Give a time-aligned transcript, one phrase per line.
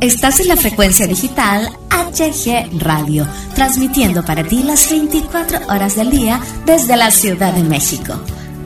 [0.00, 6.38] Estás en la frecuencia digital HG Radio, transmitiendo para ti las 24 horas del día
[6.66, 8.12] desde la Ciudad de México.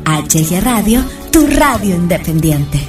[0.04, 2.80] HG Radio, tu radio independiente.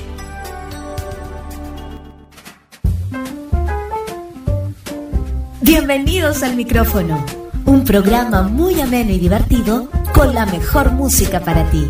[5.62, 7.24] Bienvenidos al micrófono,
[7.66, 11.88] un programa muy ameno y divertido con la mejor música para ti.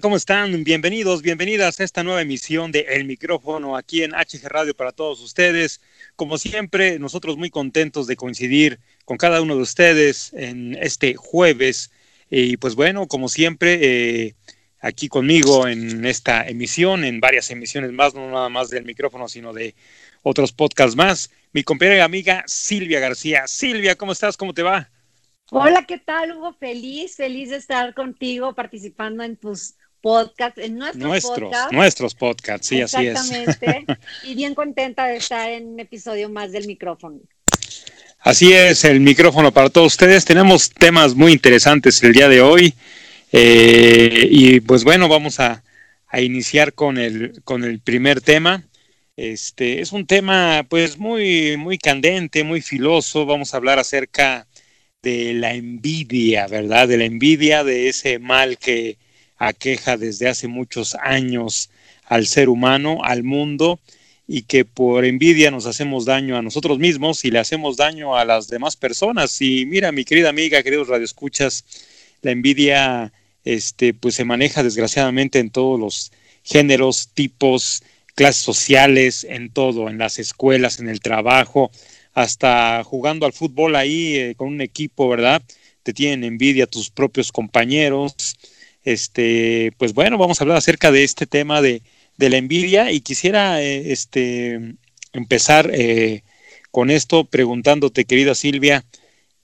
[0.00, 0.64] ¿Cómo están?
[0.64, 5.20] Bienvenidos, bienvenidas a esta nueva emisión de El Micrófono aquí en HG Radio para todos
[5.20, 5.80] ustedes.
[6.14, 11.90] Como siempre, nosotros muy contentos de coincidir con cada uno de ustedes en este jueves.
[12.30, 13.78] Y pues bueno, como siempre,
[14.26, 14.34] eh,
[14.78, 19.52] aquí conmigo en esta emisión, en varias emisiones más, no nada más del micrófono, sino
[19.52, 19.74] de
[20.22, 23.48] otros podcasts más, mi compañera y amiga Silvia García.
[23.48, 24.36] Silvia, ¿cómo estás?
[24.36, 24.90] ¿Cómo te va?
[25.50, 26.52] Hola, ¿qué tal, Hugo?
[26.52, 31.72] Feliz, feliz de estar contigo participando en tus podcast, en nuestros, podcasts.
[31.72, 33.30] Nuestros podcasts, sí, así es.
[33.30, 33.98] Exactamente.
[34.24, 37.20] y bien contenta de estar en un episodio más del micrófono.
[38.20, 40.24] Así es, el micrófono para todos ustedes.
[40.24, 42.74] Tenemos temas muy interesantes el día de hoy.
[43.32, 45.62] Eh, y pues bueno, vamos a,
[46.08, 48.64] a, iniciar con el, con el primer tema.
[49.16, 53.26] Este es un tema pues muy, muy candente, muy filoso.
[53.26, 54.46] Vamos a hablar acerca
[55.02, 56.88] de la envidia, ¿verdad?
[56.88, 58.98] De la envidia, de ese mal que,
[59.38, 61.70] aqueja desde hace muchos años
[62.04, 63.80] al ser humano, al mundo,
[64.26, 68.24] y que por envidia nos hacemos daño a nosotros mismos y le hacemos daño a
[68.24, 69.40] las demás personas.
[69.40, 71.64] Y mira, mi querida amiga, queridos radioescuchas,
[72.20, 73.12] la envidia
[73.44, 76.12] este, pues se maneja desgraciadamente en todos los
[76.42, 77.82] géneros, tipos,
[78.14, 81.70] clases sociales, en todo, en las escuelas, en el trabajo,
[82.12, 85.40] hasta jugando al fútbol ahí eh, con un equipo, ¿verdad?
[85.82, 88.14] Te tienen envidia tus propios compañeros,
[88.92, 91.82] este, pues bueno, vamos a hablar acerca de este tema de,
[92.16, 94.74] la envidia y quisiera eh, este,
[95.12, 96.22] empezar eh,
[96.70, 98.84] con esto preguntándote, querida Silvia,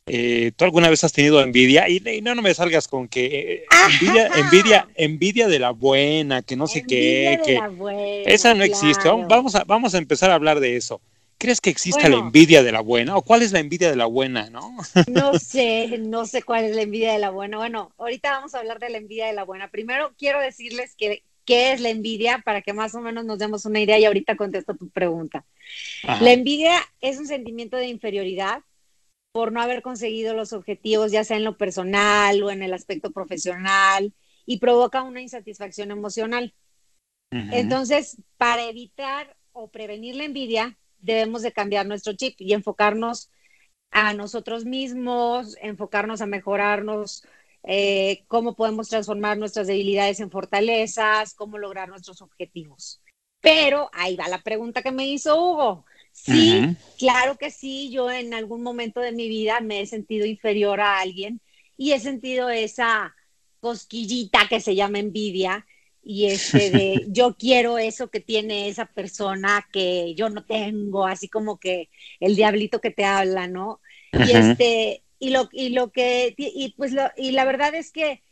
[0.06, 1.88] eh, ¿tú alguna vez has tenido envidia?
[1.88, 6.66] Y, no, no me salgas con que envidia, envidia, envidia de la buena, que no
[6.66, 9.08] sé qué, que esa no existe.
[9.08, 11.00] Vamos a, vamos a empezar a hablar de eso.
[11.38, 13.16] ¿Crees que existe la envidia de la buena?
[13.16, 14.76] ¿O cuál es la envidia de la buena, no?
[15.06, 17.58] No sé, no sé cuál es la envidia de la buena.
[17.58, 19.68] Bueno, ahorita vamos a hablar de la envidia de la buena.
[19.68, 23.66] Primero quiero decirles que qué es la envidia para que más o menos nos demos
[23.66, 25.44] una idea y ahorita contesto tu pregunta.
[26.20, 28.62] La envidia es un sentimiento de inferioridad
[29.32, 33.10] por no haber conseguido los objetivos, ya sea en lo personal o en el aspecto
[33.10, 34.12] profesional,
[34.46, 36.54] y provoca una insatisfacción emocional.
[37.30, 43.30] Entonces, para evitar o prevenir la envidia, debemos de cambiar nuestro chip y enfocarnos
[43.90, 47.24] a nosotros mismos, enfocarnos a mejorarnos,
[47.62, 53.00] eh, cómo podemos transformar nuestras debilidades en fortalezas, cómo lograr nuestros objetivos.
[53.40, 55.86] Pero ahí va la pregunta que me hizo Hugo.
[56.12, 60.80] Sí, claro que sí, yo en algún momento de mi vida me he sentido inferior
[60.80, 61.40] a alguien
[61.76, 63.14] y he sentido esa
[63.60, 65.66] cosquillita que se llama envidia
[66.04, 71.28] y este de yo quiero eso que tiene esa persona que yo no tengo, así
[71.28, 71.88] como que
[72.20, 73.80] el diablito que te habla, ¿no?
[74.12, 78.22] Y este y lo y lo que y pues lo, y la verdad es que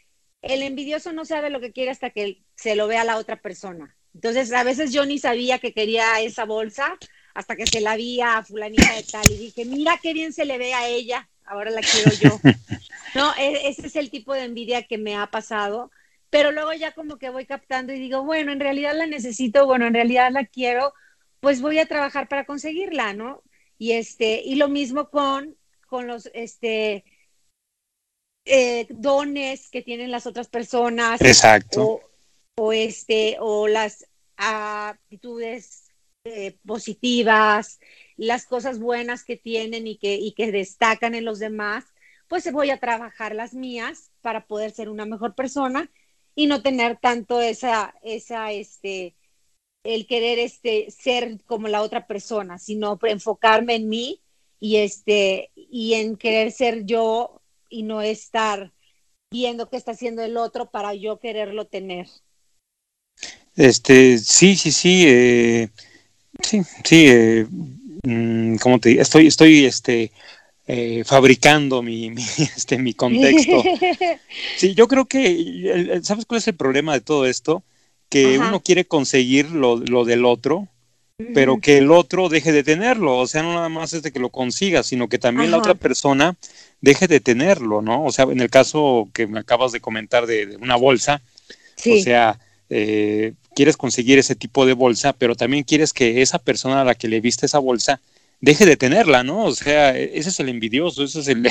[0.42, 3.40] el envidioso no sabe lo que quiere hasta que se lo ve a la otra
[3.40, 3.96] persona.
[4.14, 6.98] Entonces, a veces yo ni sabía que quería esa bolsa
[7.32, 10.44] hasta que se la vi a fulanita de tal y dije, "Mira qué bien se
[10.44, 12.40] le ve a ella, ahora la quiero yo."
[13.14, 15.90] no, e, ese es el tipo de envidia que me ha pasado
[16.32, 19.86] pero luego ya como que voy captando y digo, bueno, en realidad la necesito, bueno,
[19.86, 20.94] en realidad la quiero,
[21.40, 23.42] pues voy a trabajar para conseguirla, ¿no?
[23.76, 25.58] Y este, y lo mismo con,
[25.88, 27.04] con los este
[28.46, 31.20] eh, dones que tienen las otras personas.
[31.20, 32.00] Exacto.
[32.56, 34.08] O, este, o las
[34.38, 35.90] aptitudes
[36.24, 37.78] eh, positivas,
[38.16, 41.84] las cosas buenas que tienen y que, y que destacan en los demás,
[42.26, 45.90] pues voy a trabajar las mías para poder ser una mejor persona
[46.34, 49.14] y no tener tanto esa, esa, este,
[49.84, 54.20] el querer este, ser como la otra persona, sino enfocarme en mí
[54.60, 58.72] y, este, y en querer ser yo y no estar
[59.30, 62.06] viendo qué está haciendo el otro para yo quererlo tener.
[63.56, 65.68] Este, sí, sí, sí, eh,
[66.42, 67.46] sí, sí, eh,
[68.04, 70.12] mm, como te digo, estoy, estoy, este,
[70.66, 73.62] eh, fabricando mi, mi, este, mi contexto.
[74.56, 77.62] Sí, yo creo que, ¿sabes cuál es el problema de todo esto?
[78.08, 80.68] Que uno quiere conseguir lo, lo del otro,
[81.34, 83.18] pero que el otro deje de tenerlo.
[83.18, 85.74] O sea, no nada más es de que lo consiga, sino que también la otra
[85.74, 86.36] persona
[86.80, 88.04] deje de tenerlo, ¿no?
[88.04, 91.22] O sea, en el caso que me acabas de comentar de, una bolsa,
[91.78, 92.38] o sea,
[92.70, 96.94] eh, quieres conseguir ese tipo de bolsa, pero también quieres que esa persona a la
[96.94, 98.00] que le viste esa bolsa
[98.42, 99.44] deje de tenerla, ¿no?
[99.44, 101.46] O sea, e-, ese es el envidioso, ese es el,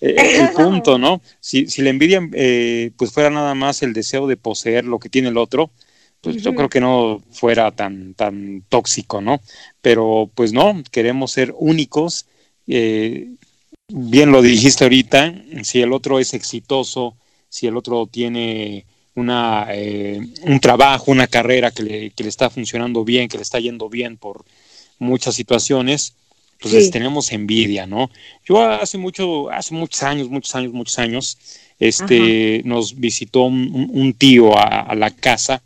[0.00, 1.22] el, punto, ¿no?
[1.40, 5.08] Si, si la envidia eh, pues fuera nada más el deseo de poseer lo que
[5.08, 5.70] tiene el otro,
[6.20, 9.40] pues yo creo que no fuera tan, tan tóxico, ¿no?
[9.80, 12.26] Pero pues no, queremos ser únicos.
[12.68, 13.30] Eh,
[13.88, 15.34] bien lo dijiste ahorita,
[15.64, 17.16] si el otro es exitoso,
[17.48, 22.50] si el otro tiene una, eh, un trabajo, una carrera que le, que le está
[22.50, 24.44] funcionando bien, que le está yendo bien por
[25.02, 26.14] muchas situaciones,
[26.60, 28.10] pues tenemos envidia, ¿no?
[28.44, 31.38] Yo hace mucho, hace muchos años, muchos años, muchos años,
[31.80, 35.62] este, nos visitó un, tío a, la casa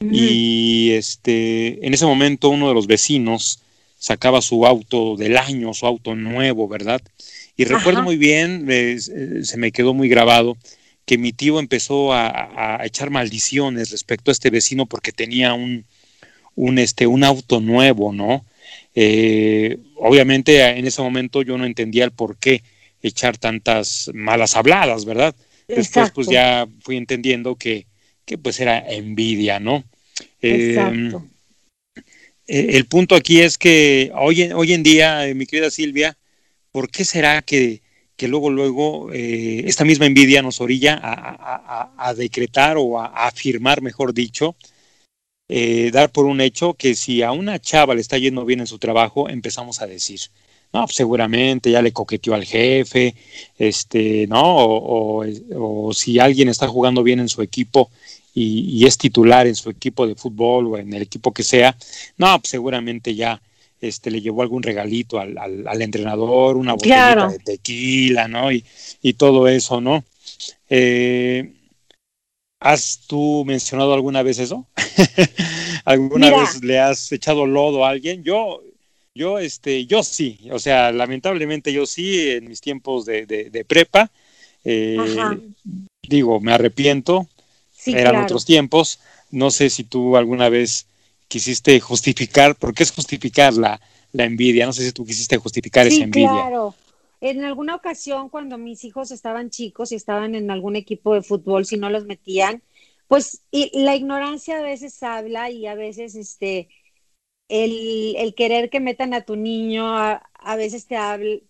[0.00, 3.60] y este, en ese momento uno de los vecinos
[3.98, 7.02] sacaba su auto del año, su auto nuevo, ¿verdad?
[7.56, 8.66] Y recuerdo muy bien,
[8.98, 10.56] se me quedó muy grabado,
[11.04, 15.84] que mi tío empezó a, a, echar maldiciones respecto a este vecino porque tenía un,
[16.54, 18.44] un, este, un auto nuevo, ¿no?
[18.94, 22.62] Eh, obviamente en ese momento yo no entendía el por qué
[23.02, 25.34] echar tantas malas habladas, ¿verdad?
[25.68, 27.86] Después pues ya fui entendiendo que,
[28.24, 29.84] que pues era envidia, ¿no?
[30.42, 31.24] Exacto.
[32.46, 36.18] Eh, el punto aquí es que hoy, hoy en día, eh, mi querida Silvia,
[36.72, 37.82] ¿por qué será que,
[38.16, 43.80] que luego, luego esta misma envidia nos orilla a, a, a decretar o a, afirmar,
[43.82, 44.56] mejor dicho,
[45.52, 48.68] eh, dar por un hecho que si a una chava le está yendo bien en
[48.68, 50.20] su trabajo, empezamos a decir,
[50.72, 53.16] no, pues seguramente ya le coqueteó al jefe,
[53.58, 54.40] este, ¿no?
[54.44, 57.90] O, si alguien está jugando bien en su equipo
[58.32, 61.76] y, es titular en su equipo de fútbol o en el equipo que sea,
[62.16, 63.42] no, pues seguramente ya
[63.80, 68.52] este, le llevó algún regalito al, al, entrenador, una botellita de tequila, ¿no?
[68.52, 68.64] Y,
[69.02, 70.04] y todo eso, ¿no?
[70.68, 71.54] Eh,
[72.60, 74.66] ¿Has tú mencionado alguna vez eso?
[75.86, 78.22] ¿Alguna vez le has echado lodo a alguien?
[78.22, 78.62] Yo,
[79.14, 84.10] yo, este, yo sí, o sea, lamentablemente yo sí, en mis tiempos de, de, prepa,
[84.62, 84.98] eh,
[86.02, 87.26] digo, me arrepiento,
[87.86, 90.86] eran otros tiempos, no sé si tú alguna vez
[91.28, 93.80] quisiste justificar, porque es justificar la,
[94.12, 96.28] la envidia, no sé si tú quisiste justificar esa envidia.
[96.28, 96.74] Claro,
[97.20, 101.66] en alguna ocasión, cuando mis hijos estaban chicos y estaban en algún equipo de fútbol,
[101.66, 102.62] si no los metían,
[103.08, 106.68] pues y la ignorancia a veces habla y a veces este,
[107.48, 110.22] el, querer que metan a tu niño a,
[110.56, 110.96] veces te,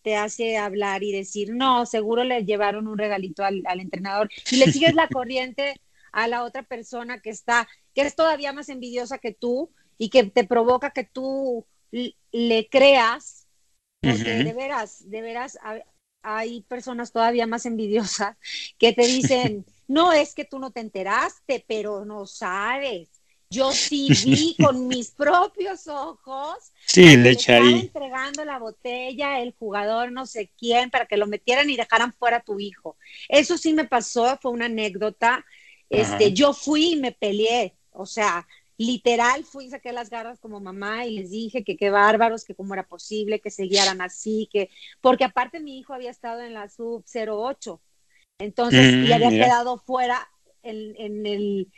[0.02, 4.56] te hace hablar y decir, no, seguro le llevaron un regalito al, al entrenador y
[4.56, 5.74] le sigues la corriente
[6.12, 10.24] a la otra persona que está, que es todavía más envidiosa que tú y que
[10.24, 13.39] te provoca que tú le creas
[14.00, 15.58] porque de veras, de veras
[16.22, 18.36] hay personas todavía más envidiosas
[18.78, 23.08] que te dicen, no es que tú no te enteraste, pero no sabes.
[23.52, 26.56] Yo sí vi con mis propios ojos.
[26.86, 27.80] Sí, le ahí.
[27.80, 32.38] entregando la botella el jugador no sé quién para que lo metieran y dejaran fuera
[32.38, 32.96] a tu hijo.
[33.28, 35.44] Eso sí me pasó, fue una anécdota.
[35.88, 37.74] Este, yo fui y me peleé.
[37.90, 38.46] O sea,
[38.80, 42.54] literal fui y saqué las garras como mamá y les dije que qué bárbaros, que
[42.54, 44.70] cómo era posible que se guiaran así, que
[45.02, 47.78] porque aparte mi hijo había estado en la sub 08,
[48.38, 50.26] entonces y había quedado fuera
[50.62, 51.70] en, el,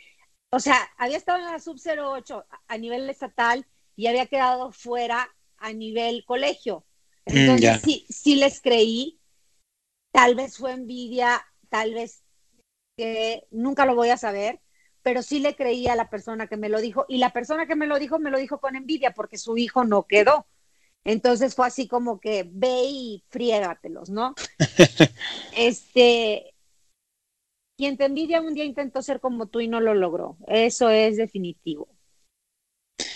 [0.49, 3.65] o sea, había estado en la sub 08 a nivel estatal
[3.97, 6.85] y había quedado fuera a nivel colegio.
[7.25, 9.19] Mm, entonces sí, sí les creí,
[10.13, 12.23] tal vez fue envidia, tal vez
[12.95, 14.61] que nunca lo voy a saber,
[15.03, 17.75] pero sí le creía a la persona que me lo dijo y la persona que
[17.75, 20.47] me lo dijo me lo dijo con envidia porque su hijo no quedó.
[21.03, 24.33] Entonces fue así como que ve y friégatelos, ¿no?
[25.57, 26.55] este,
[27.77, 30.37] quien te envidia un día intentó ser como tú y no lo logró.
[30.47, 31.89] Eso es definitivo.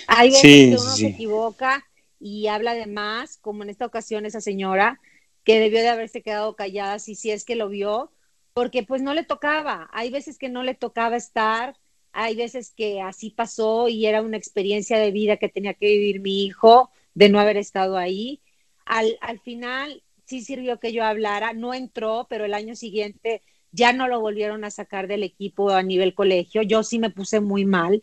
[0.07, 1.85] Hay veces que uno se equivoca
[2.19, 4.99] y habla de más, como en esta ocasión esa señora
[5.45, 8.11] que debió de haberse quedado callada si, si es que lo vio,
[8.57, 9.87] porque pues no le tocaba.
[9.93, 11.77] Hay veces que no le tocaba estar,
[12.11, 16.21] hay veces que así pasó y era una experiencia de vida que tenía que vivir
[16.21, 18.41] mi hijo de no haber estado ahí.
[18.83, 23.93] Al, al final sí sirvió que yo hablara, no entró, pero el año siguiente ya
[23.93, 26.63] no lo volvieron a sacar del equipo a nivel colegio.
[26.63, 28.01] Yo sí me puse muy mal,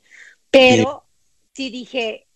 [0.53, 1.03] pero
[1.53, 2.29] sí, dije,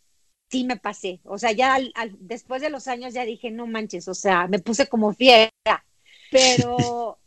[0.51, 1.21] sí me pasé.
[1.23, 1.79] O sea, ya
[2.19, 5.53] después de los años ya dije, no manches, o sea, me puse como fiera.
[6.33, 7.19] Pero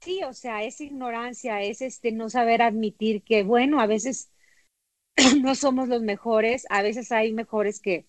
[0.00, 4.30] sí, o sea, es ignorancia, es este no saber admitir que, bueno, a veces
[5.42, 8.06] no somos los mejores, a veces hay mejores que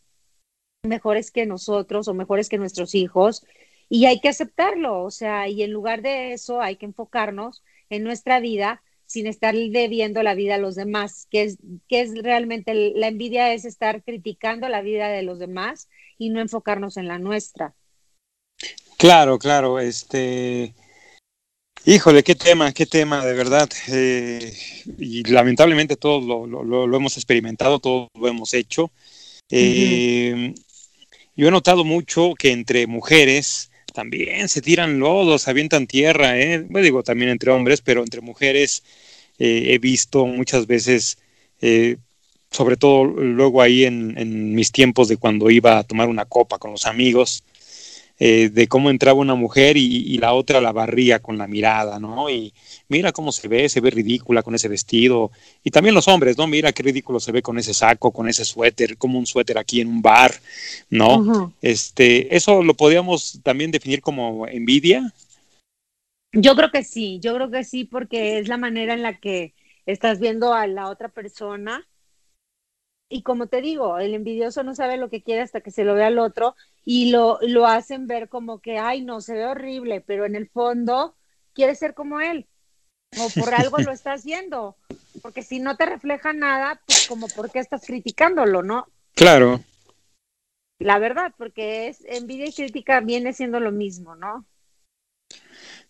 [0.84, 3.46] mejores que nosotros o mejores que nuestros hijos
[3.90, 8.04] y hay que aceptarlo, o sea, y en lugar de eso hay que enfocarnos en
[8.04, 12.94] nuestra vida sin estar debiendo la vida a los demás, que es, que es realmente
[12.96, 17.18] la envidia es estar criticando la vida de los demás y no enfocarnos en la
[17.18, 17.74] nuestra.
[18.98, 20.76] Claro, claro, este,
[21.86, 24.54] híjole, qué tema, qué tema, de verdad, eh,
[24.98, 28.92] y lamentablemente todos lo, lo, hemos experimentado, todos lo hemos hecho.
[29.50, 30.54] Eh,
[31.36, 36.60] yo he notado mucho que entre mujeres también se tiran lodos, avientan tierra, ¿eh?
[36.70, 38.84] Bueno, digo, también entre hombres, pero entre mujeres
[39.40, 41.18] eh, he visto muchas veces,
[41.62, 41.98] eh,
[42.52, 46.58] sobre todo luego ahí en, en, mis tiempos de cuando iba a tomar una copa
[46.58, 47.44] con los amigos,
[48.22, 52.30] eh, de cómo entraba una mujer y, la otra la barría con la mirada, ¿no?
[52.30, 52.54] Y
[52.90, 55.32] mira cómo se ve, se ve ridícula con ese vestido.
[55.64, 56.46] Y también los hombres, ¿no?
[56.46, 59.80] Mira qué ridículo se ve con ese saco, con ese suéter, como un suéter aquí
[59.80, 60.34] en un bar,
[60.90, 61.54] ¿no?
[61.62, 65.14] Este, eso lo podríamos también definir como envidia.
[66.34, 69.56] Yo creo que sí, yo creo que sí, porque es la manera en la que
[69.86, 71.88] estás viendo a la otra persona.
[73.10, 75.96] Y como te digo, el envidioso no sabe lo que quiere hasta que se lo
[75.96, 80.02] ve al otro y lo, lo hacen ver como que, ay, no, se ve horrible,
[80.02, 81.16] pero en el fondo
[81.54, 82.48] quiere ser como él,
[83.18, 84.78] o por algo lo estás viendo,
[85.24, 88.88] porque si no te refleja nada, pues como por qué estás criticándolo, ¿no?
[89.16, 89.60] Claro.
[90.78, 94.46] La verdad, porque es envidia y crítica viene siendo lo mismo, ¿no?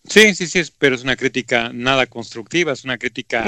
[0.04, 3.44] Sí, sí, sí, pero es una crítica nada constructiva, es una crítica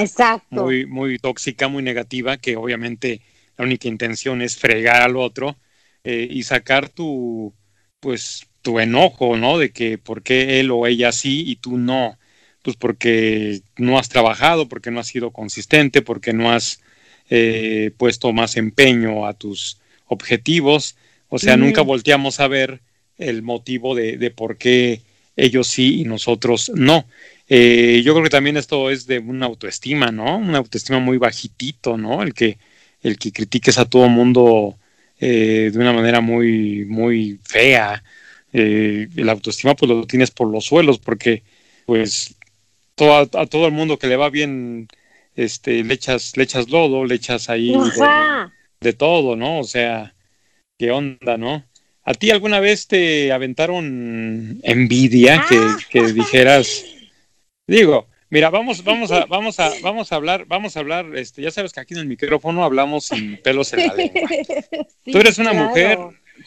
[0.51, 3.21] muy, muy tóxica, muy negativa, que obviamente
[3.57, 5.57] la única intención es fregar al otro
[6.03, 7.53] eh, y sacar tu,
[7.99, 9.57] pues, tu enojo, ¿no?
[9.57, 12.17] De que por qué él o ella sí y tú no.
[12.61, 16.81] Pues porque no has trabajado, porque no has sido consistente, porque no has
[17.29, 20.95] eh, puesto más empeño a tus objetivos.
[21.27, 22.81] O sea, nunca volteamos a ver
[23.17, 25.01] el motivo de, de, por qué
[25.35, 27.05] ellos sí y nosotros no.
[27.49, 30.37] Eh, yo creo que también esto es de una autoestima, ¿no?
[30.37, 32.23] Una autoestima muy bajitito, ¿no?
[32.23, 32.57] El que,
[33.03, 34.77] el que critiques a todo mundo
[35.19, 38.03] eh, de una manera muy, muy fea.
[38.51, 41.43] Eh, la autoestima pues lo tienes por los suelos porque
[41.85, 42.35] pues
[42.95, 44.87] todo, a, todo el mundo que le va bien
[45.35, 47.73] este le echas, le echas lodo, le echas ahí
[48.79, 49.59] de, todo, ¿no?
[49.59, 50.13] O sea,
[50.77, 51.63] qué onda, ¿no?
[52.03, 56.11] ¿A ti alguna vez te aventaron envidia que, que ah.
[56.11, 56.85] dijeras,
[57.65, 61.51] digo, Mira, vamos, vamos a, vamos a, vamos a hablar, vamos a hablar, este, ya
[61.51, 64.27] sabes que aquí en el micrófono hablamos sin pelos en la lengua.
[65.05, 65.99] tú eres una mujer,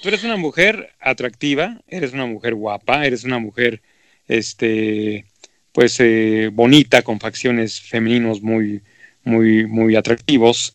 [0.03, 3.83] tú eres una mujer atractiva, eres una mujer guapa, eres una mujer,
[4.27, 5.27] este,
[5.71, 8.83] pues eh, bonita, con facciones femeninos muy,
[9.23, 10.75] muy, muy atractivos.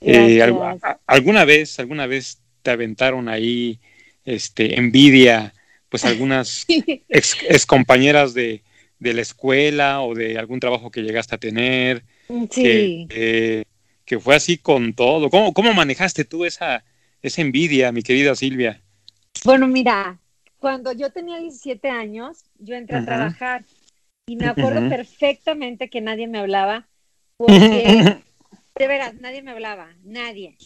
[0.00, 0.40] Eh,
[1.08, 3.80] ¿Alguna vez, alguna vez te aventaron ahí,
[4.24, 5.52] este, envidia,
[5.88, 6.64] pues algunas
[7.08, 8.62] ex compañeras de
[9.04, 13.06] de la escuela o de algún trabajo que llegaste a tener, mm, sí.
[13.08, 15.28] que, fue así con todo.
[15.28, 16.84] ¿Cómo, ¿Cómo manejaste tú esa,
[17.22, 18.80] esa envidia, mi querida Silvia?
[19.44, 20.18] Bueno, mira,
[20.58, 23.64] cuando yo tenía 17 años, yo entré a trabajar
[24.26, 26.88] y me acuerdo perfectamente que nadie me hablaba,
[27.36, 28.22] porque,
[28.78, 30.56] de veras, nadie me hablaba, nadie.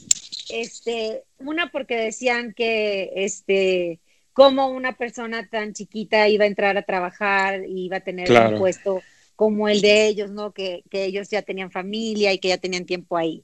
[0.50, 3.98] Este, una porque decían que, este,
[4.38, 8.56] cómo una persona tan chiquita iba a entrar a trabajar y iba a tener un
[8.56, 9.02] puesto
[9.34, 10.52] como el de ellos, ¿no?
[10.52, 13.42] Que, ellos ya tenían familia y que ya tenían tiempo ahí.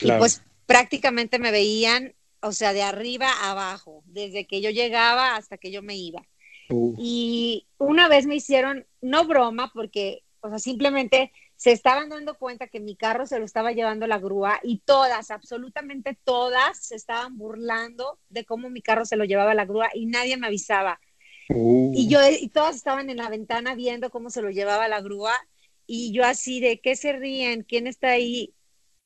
[0.00, 5.34] Y pues prácticamente me veían, o sea, de arriba a abajo, desde que yo llegaba
[5.34, 6.22] hasta que yo me iba.
[6.70, 6.94] Uh.
[6.96, 12.68] Y una vez me hicieron, no broma, porque, o sea, simplemente se estaban dando cuenta
[12.68, 17.36] que mi carro se lo estaba llevando la grúa y todas, absolutamente todas, se estaban
[17.36, 21.00] burlando de cómo mi carro se lo llevaba la grúa y nadie me avisaba.
[21.48, 21.92] Uh.
[21.96, 25.34] Y yo, y todas estaban en la ventana viendo cómo se lo llevaba la grúa
[25.84, 27.64] y yo así de, ¿qué se ríen?
[27.64, 28.54] ¿Quién está ahí?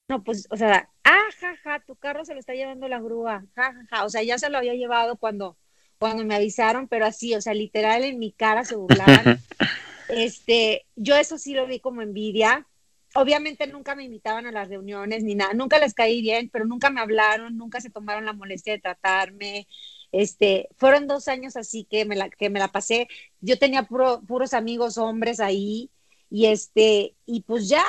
[0.08, 3.86] no, pues, o sea, ah, jaja, tu carro se lo está llevando la grúa, jajaja,
[3.88, 4.04] ja, ja.
[4.04, 5.56] o sea, ya se lo había llevado cuando,
[5.98, 9.40] cuando me avisaron, pero así, o sea, literal en mi cara se burlaban.
[10.12, 12.66] este, yo eso sí lo vi como envidia.
[13.14, 16.88] Obviamente nunca me invitaban a las reuniones ni nada, nunca les caí bien, pero nunca
[16.88, 19.66] me hablaron, nunca se tomaron la molestia de tratarme.
[20.12, 23.08] Este, fueron dos años así que me la, que me la pasé.
[23.40, 25.90] Yo tenía puros amigos hombres ahí
[26.30, 27.84] y este, y pues ya,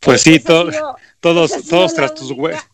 [0.00, 0.74] pues sí, todos,
[1.20, 2.64] todos tras tus huesos.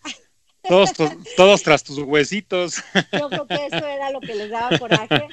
[0.67, 0.93] Todos,
[1.37, 2.83] todos tras tus huesitos.
[3.13, 5.29] Yo creo que eso era lo que les daba coraje.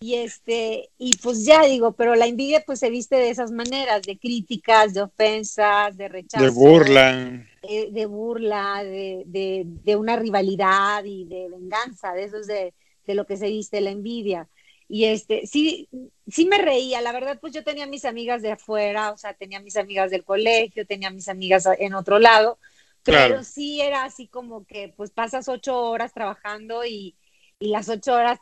[0.00, 4.02] Y este, y pues ya digo, pero la envidia pues se viste de esas maneras,
[4.02, 6.44] de críticas, de ofensas, de rechazo.
[6.44, 7.46] De burla.
[7.62, 12.72] De, de burla, de, de, de, una rivalidad y de venganza, de eso es de,
[13.06, 14.48] de lo que se viste la envidia.
[14.88, 15.88] Y este, sí,
[16.28, 19.60] sí me reía, la verdad, pues yo tenía mis amigas de afuera, o sea, tenía
[19.60, 22.58] mis amigas del colegio, tenía mis amigas en otro lado,
[23.02, 27.16] pero sí era así como que, pues pasas ocho horas trabajando y,
[27.58, 28.38] y las ocho horas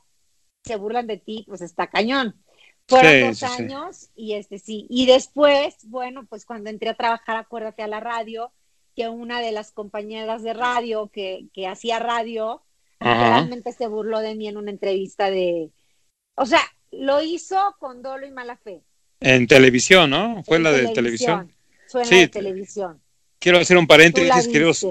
[0.67, 2.35] se burlan de ti, pues está cañón.
[2.89, 4.87] Fueron dos años y este sí.
[4.89, 8.53] Y después, bueno, pues cuando entré a trabajar, acuérdate a la radio,
[8.95, 12.63] que una de las compañeras de radio que, que hacía radio,
[13.01, 15.71] realmente se burló de mí en una entrevista de,
[16.35, 16.61] o sea,
[16.93, 18.83] lo hizo con dolo y mala fe.
[19.21, 20.43] En televisión, ¿no?
[20.45, 21.53] Fue la de televisión.
[21.89, 23.01] Fue la de televisión.
[23.39, 24.87] Quiero hacer un paréntesis, queridos.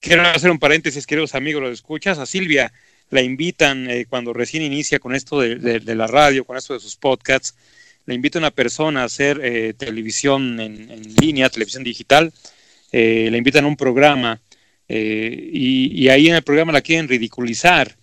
[0.00, 2.18] Quiero hacer un paréntesis, queridos amigos, lo escuchas.
[2.18, 2.72] A Silvia
[3.10, 6.96] la invitan eh, cuando recién inicia con esto de, la radio, con esto de sus
[6.96, 7.54] podcasts.
[8.06, 12.32] Le invita a una persona a hacer eh, televisión en, línea, televisión digital.
[12.92, 14.40] Eh, le invitan a un programa
[14.88, 17.96] y, y ahí en el programa la quieren ridiculizar,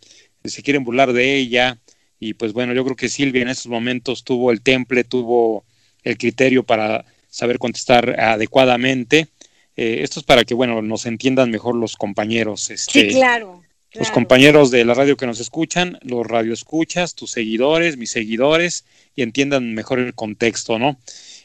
[0.44, 1.78] se quieren burlar de ella
[2.20, 5.66] y pues bueno, yo creo que Silvia en esos momentos tuvo el temple, tuvo
[6.04, 9.28] el criterio para saber contestar adecuadamente.
[9.76, 12.70] Eh, esto es para que, bueno, nos entiendan mejor los compañeros.
[12.70, 13.63] Este, sí, claro,
[13.96, 19.22] Los compañeros de la radio que nos escuchan, los radioescuchas, tus seguidores, mis seguidores, y
[19.22, 20.98] entiendan mejor el contexto, ¿no?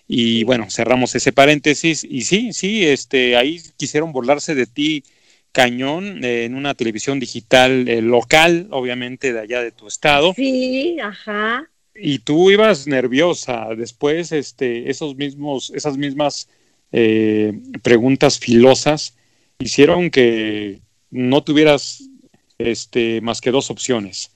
[0.07, 2.05] Y bueno, cerramos ese paréntesis.
[2.09, 5.05] Y sí, sí, este, ahí quisieron burlarse de ti
[5.53, 10.33] cañón eh, en una televisión digital eh, local, obviamente de allá de tu estado.
[10.35, 11.69] Sí, ajá.
[11.95, 13.69] Y tú ibas nerviosa.
[13.77, 16.49] Después, este, esos mismos, esas mismas
[16.93, 19.15] eh, preguntas filosas
[19.59, 20.81] hicieron que
[21.11, 22.09] no tuvieras
[22.59, 24.33] este, más que dos opciones.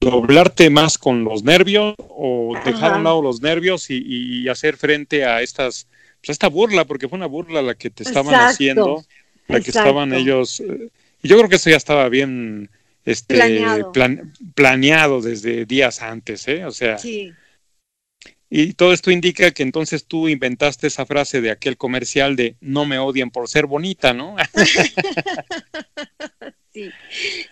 [0.00, 5.24] Doblarte más con los nervios o dejar a un lado los nervios y, hacer frente
[5.24, 5.88] a estas,
[6.20, 9.04] pues, esta burla, porque fue una burla la que te estaban haciendo
[9.48, 10.60] la que estaban ellos.
[10.60, 10.90] Eh,
[11.22, 12.70] yo creo que eso ya estaba bien
[13.04, 13.36] este,
[14.54, 15.22] planeado.
[15.22, 16.64] desde días antes, ¿eh?
[16.64, 16.98] O sea.
[16.98, 17.32] Sí.
[18.48, 22.86] Y todo esto indica que entonces tú inventaste esa frase de aquel comercial de no
[22.86, 24.36] me odien por ser bonita, ¿no?
[26.76, 26.90] sí,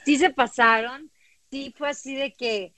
[0.04, 1.10] sí se pasaron,
[1.50, 2.74] sí fue así de que,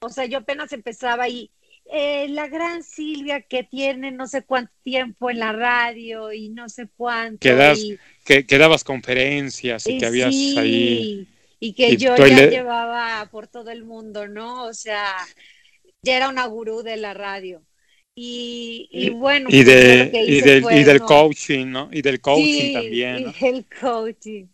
[0.00, 1.50] o sea, yo apenas empezaba y
[1.92, 6.68] eh, la gran Silvia que tiene no sé cuánto tiempo en la radio y no
[6.68, 7.40] sé cuánto.
[8.24, 11.26] Que, que, dabas conferencias y, que habías ahí.
[11.58, 14.64] Y que yo ya llevaba por todo el mundo, ¿no?
[14.64, 15.14] O sea,
[16.02, 17.62] ya era una gurú de la radio.
[18.22, 21.88] Y, bueno, y, pues, del, y del coaching, ¿no?
[21.90, 23.24] Y del coaching también.
[23.24, 23.30] ¿no?
[23.30, 24.44] Y del coaching.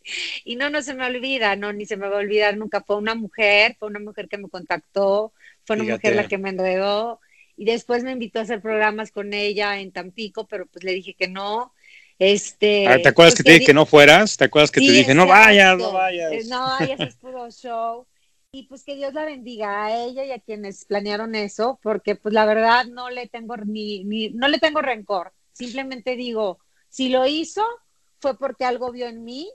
[0.44, 2.80] Y no, no se me olvida, no, ni se me va a olvidar nunca.
[2.82, 5.32] Fue una mujer, fue una mujer que me contactó,
[5.64, 7.18] fue una mujer la que me enredó
[7.56, 11.14] y después me invitó a hacer programas con ella en Tampico, pero pues le dije
[11.14, 11.72] que no.
[12.20, 14.36] Este, ah, ¿Te acuerdas que te dije que no fueras?
[14.36, 16.46] ¿Te acuerdas que te dije no vayas, no vayas?
[16.46, 18.06] No vayas, es puro show.
[18.56, 22.32] Y pues que Dios la bendiga a ella y a quienes planearon eso, porque pues
[22.32, 25.34] la verdad no le tengo ni, ni no le tengo rencor.
[25.52, 27.62] Simplemente digo, si lo hizo
[28.18, 29.52] fue porque algo vio en mí.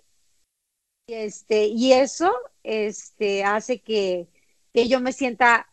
[1.07, 4.27] Y este, y eso este hace que,
[4.71, 5.67] que yo me sienta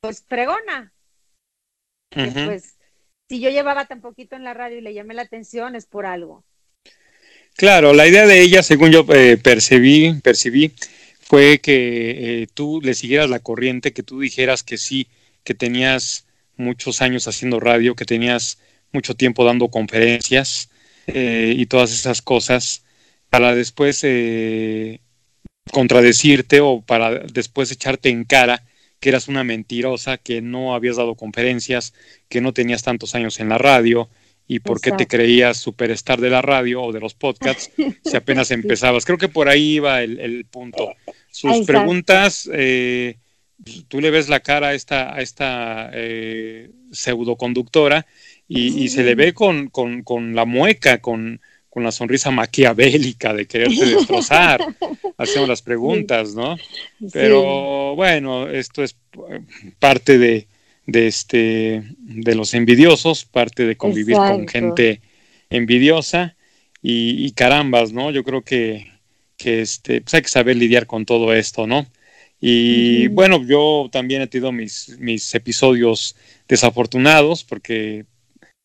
[0.00, 0.92] pues fregona,
[2.10, 2.78] pues,
[3.28, 6.04] si yo llevaba tan poquito en la radio y le llamé la atención, es por
[6.04, 6.44] algo.
[7.54, 10.74] Claro, la idea de ella, según yo eh, percibí, percibí,
[11.32, 15.08] fue que eh, tú le siguieras la corriente, que tú dijeras que sí,
[15.44, 16.26] que tenías
[16.58, 18.58] muchos años haciendo radio, que tenías
[18.92, 20.68] mucho tiempo dando conferencias
[21.06, 22.84] eh, y todas esas cosas,
[23.30, 24.04] para después
[25.72, 28.66] contradecirte o para después echarte en cara
[29.00, 31.94] que eras una mentirosa, que no habías dado conferencias,
[32.28, 34.10] que no tenías tantos años en la radio
[34.46, 37.70] y por qué te creías superstar de la radio o de los podcasts
[38.04, 39.06] si apenas empezabas.
[39.06, 40.94] Creo que por ahí iba el, punto.
[41.32, 43.16] Sus preguntas, eh,
[43.88, 48.06] tú le ves la cara a esta, a esta eh, pseudoconductora
[48.46, 51.40] y, y, se le ve con, con, con la mueca, con,
[51.72, 54.60] con la sonrisa maquiavélica de quererte destrozar.
[55.16, 56.58] Hacemos las preguntas, ¿no?
[57.12, 58.94] Pero bueno, esto es
[59.78, 60.46] parte de,
[60.86, 65.00] de, este, de los envidiosos, parte de convivir con gente
[65.48, 66.36] envidiosa
[66.82, 68.10] y, carambas, ¿no?
[68.10, 68.91] Yo creo que,
[69.42, 71.86] que este, pues hay que saber lidiar con todo esto, ¿no?
[72.40, 76.16] Y bueno, yo también he tenido mis, mis episodios
[76.48, 78.04] desafortunados porque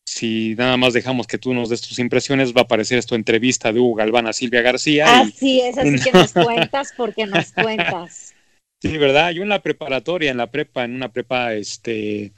[0.04, 3.72] si nada más dejamos que tú nos des tus impresiones, va a aparecer esta entrevista
[3.72, 5.04] de Hugo Galván a Silvia García.
[5.06, 8.34] Ah, sí, es así que nos cuentas porque nos cuentas.
[8.80, 9.30] Sí, ¿verdad?
[9.32, 12.32] Yo en la preparatoria, en la prepa, en una prepa este,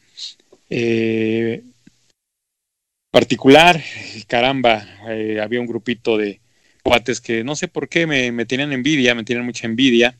[0.68, 1.62] eh,
[3.10, 3.80] particular,
[4.26, 6.40] caramba, eh, había un grupito de
[6.82, 10.16] cuates que no sé por qué me, me tenían envidia, me tenían mucha envidia.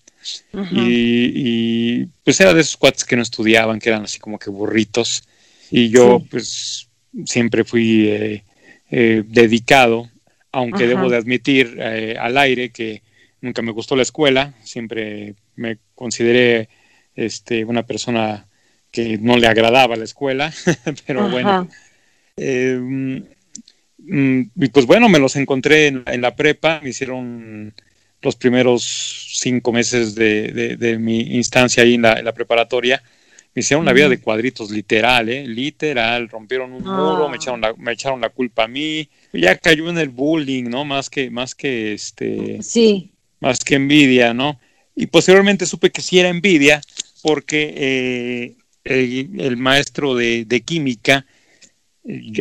[0.73, 5.25] Y, pues era de esos cuates que no estudiaban, que eran así como que burritos.
[5.70, 6.88] Y yo pues
[7.25, 10.11] siempre fui eh, dedicado,
[10.53, 13.03] aunque debo de admitir al aire que
[13.40, 16.68] nunca me gustó la escuela, siempre me consideré
[17.14, 18.46] este, una persona
[18.90, 20.53] que no le agradaba la escuela,
[21.07, 21.68] pero bueno.
[24.12, 27.73] Y pues bueno, me los encontré en, la prepa, me hicieron
[28.23, 33.03] los primeros cinco meses de, mi instancia ahí en la, preparatoria,
[33.55, 35.46] me hicieron una vida de cuadritos, literal, ¿eh?
[35.46, 37.37] literal, rompieron un muro, me, ah.
[37.37, 40.85] echaron la, me echaron la culpa a mí, ya cayó en el bullying, ¿no?
[40.85, 43.12] Más que, más que este, sí.
[43.40, 44.61] más que envidia, ¿no?
[44.94, 46.81] Y posteriormente supe que sí era envidia
[47.23, 51.27] porque eh, el, maestro de, química,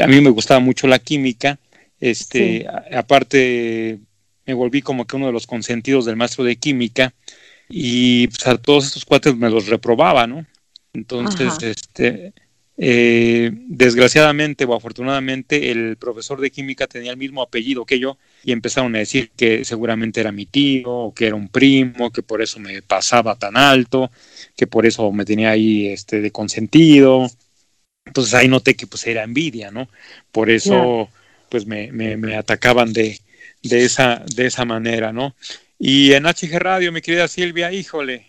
[0.01, 1.59] a mí me gustaba mucho la química,
[1.99, 3.99] este, aparte
[4.45, 7.13] me volví como que uno de los consentidos del maestro de química
[7.69, 10.45] y pues, a todos estos cuates me los reprobaba, ¿no?
[10.93, 12.33] Entonces, este,
[12.81, 18.53] eh, desgraciadamente o afortunadamente, el profesor de química tenía el mismo apellido que yo y
[18.53, 22.41] empezaron a decir que seguramente era mi tío, o que era un primo, que por
[22.41, 24.09] eso me pasaba tan alto,
[24.55, 27.29] que por eso me tenía ahí este, de consentido.
[28.09, 29.89] Entonces ahí noté que pues era envidia, ¿no?
[30.31, 31.09] Por eso
[31.49, 33.19] pues me, me, atacaban de,
[33.63, 35.35] de, esa, de esa manera, ¿no?
[35.79, 38.27] Y en HG Radio, mi querida Silvia, híjole,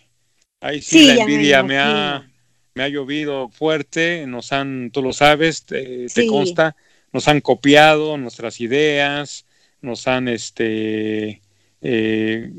[0.59, 2.25] ahí sí, la envidia me ha
[2.73, 6.75] me ha llovido fuerte, nos han, tú lo sabes, te, consta,
[7.11, 9.45] nos han copiado nuestras ideas,
[9.81, 11.41] nos han, este,
[11.81, 12.49] eh,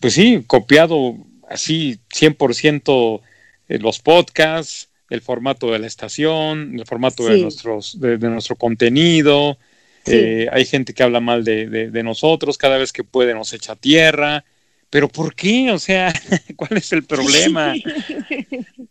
[0.00, 1.16] pues sí, copiado
[1.48, 3.20] así 100%
[3.68, 9.58] eh, los podcasts, el formato de la estación, el formato de, nuestros, de, nuestro contenido.
[10.06, 13.76] Eh, hay gente que habla mal de, de, nosotros, cada vez que puede nos echa
[13.76, 14.44] tierra
[14.90, 15.70] pero ¿por qué?
[15.70, 16.12] O sea,
[16.56, 17.74] ¿cuál es el problema?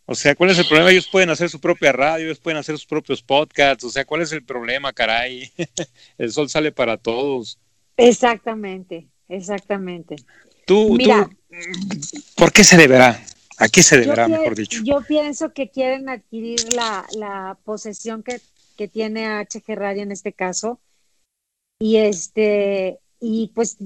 [0.06, 0.90] O sea, ¿cuál es el problema?
[0.90, 4.22] Ellos pueden hacer su propia radio, ellos pueden hacer sus propios podcasts, o sea, ¿cuál
[4.22, 5.52] es el problema, caray?
[6.18, 7.60] El sol sale para todos.
[7.98, 10.16] Exactamente, exactamente.
[10.66, 11.30] Tú, tú
[12.36, 13.22] ¿por qué se deberá?
[13.60, 14.82] ¿A qué se deberá, mejor dicho?
[14.84, 18.42] Yo pienso que quieren adquirir la, la posesión que,
[18.78, 20.80] que tiene HG Radio en este caso.
[21.82, 23.78] Y este, y pues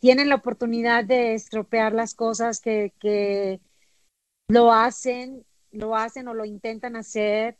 [0.00, 3.60] tienen la oportunidad de estropear las cosas que,
[4.48, 7.56] lo hacen, lo hacen o lo intentan hacer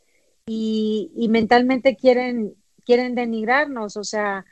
[0.46, 4.44] y, mentalmente quieren, quieren denigrarnos, o sea,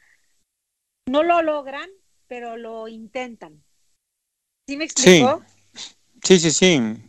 [1.09, 1.89] no lo logran,
[2.29, 3.65] pero lo intentan.
[4.69, 5.43] ¿Sí me explicó?
[5.45, 5.58] Sí,
[6.23, 6.51] sí, sí,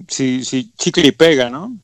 [0.08, 1.78] sí, sí, chicle y pega, ¿no?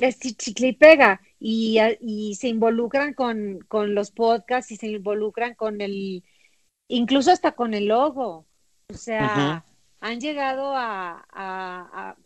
[0.00, 5.54] Es chicle y pega y, y se involucran con, con los podcasts y se involucran
[5.54, 6.24] con el,
[6.88, 8.46] incluso hasta con el logo.
[8.88, 9.64] O sea,
[10.00, 12.16] han llegado a,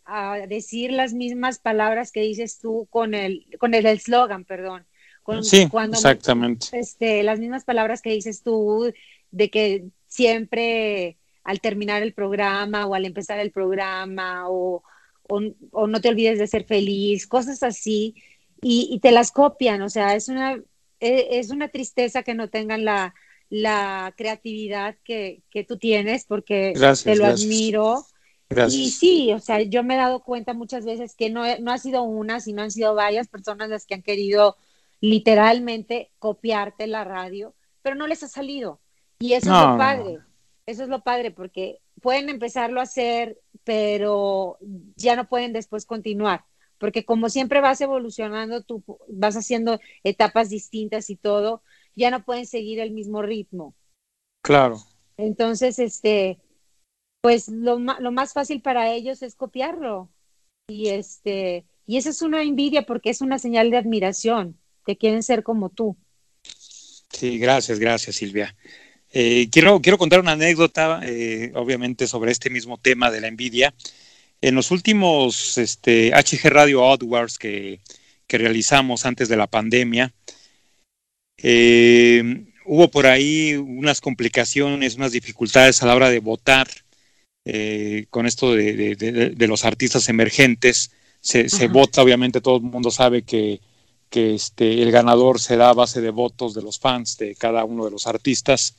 [0.47, 4.85] decir las mismas palabras que dices tú con el con el eslogan, perdón.
[5.41, 6.67] sí, exactamente.
[6.71, 8.93] Este, las mismas palabras que dices tú
[9.31, 14.83] de que siempre al terminar el programa o al empezar el programa o,
[15.23, 18.15] o, no te olvides de ser feliz, cosas así,
[18.61, 20.61] y, y te las copian, o sea, es una,
[20.99, 23.13] e, es una tristeza que no tengan la,
[23.49, 28.03] la creatividad que, tú tienes porque te lo admiro.
[28.69, 31.77] Y sí, o sea, yo me he dado cuenta muchas veces que no, no ha
[31.77, 34.57] sido una, sino han sido varias personas las que han querido
[35.01, 37.53] literalmente copiarte la radio,
[37.83, 38.79] pero no les ha salido.
[39.19, 40.19] Y eso es lo padre,
[40.65, 44.57] eso es lo padre, porque pueden empezarlo a hacer, pero
[44.95, 46.45] ya no pueden después continuar,
[46.77, 51.63] porque como siempre vas evolucionando, tú vas haciendo etapas distintas y todo,
[51.95, 53.75] ya no pueden seguir el mismo ritmo.
[54.41, 54.77] Claro.
[55.17, 56.39] Entonces, este,
[57.21, 60.09] pues lo, lo más fácil para ellos es copiarlo.
[60.67, 65.23] Y este, y eso es una envidia porque es una señal de admiración, que quieren
[65.23, 65.97] ser como tú.
[66.43, 68.55] Sí, gracias, gracias Silvia.
[69.15, 73.73] Eh, quiero, quiero contar una anécdota, eh, obviamente, sobre este mismo tema de la envidia.
[74.41, 77.79] En los últimos este, HG Radio Outwards que,
[78.27, 80.11] que realizamos antes de la pandemia,
[81.37, 86.67] eh, hubo por ahí unas complicaciones, unas dificultades a la hora de votar
[88.09, 90.91] con esto de, de, de, los artistas emergentes.
[91.19, 93.59] Se, se, vota, obviamente todo el mundo sabe que,
[94.09, 97.83] que este, el ganador será a base de votos de los fans de cada uno
[97.83, 98.75] de los artistas.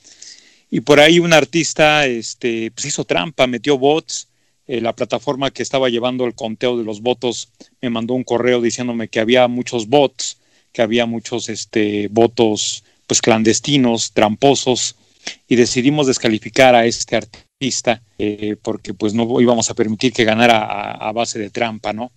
[0.74, 4.26] Y por ahí un artista este, pues hizo trampa, metió bots.
[4.66, 7.48] Eh, la plataforma que estaba llevando el conteo de los votos
[7.80, 10.38] me mandó un correo diciéndome que había muchos bots,
[10.72, 14.96] que había muchos este, votos pues clandestinos, tramposos,
[15.46, 20.90] y decidimos descalificar a este artista eh, porque pues no íbamos a permitir que ganara
[20.90, 22.10] a, base de trampa, ¿no?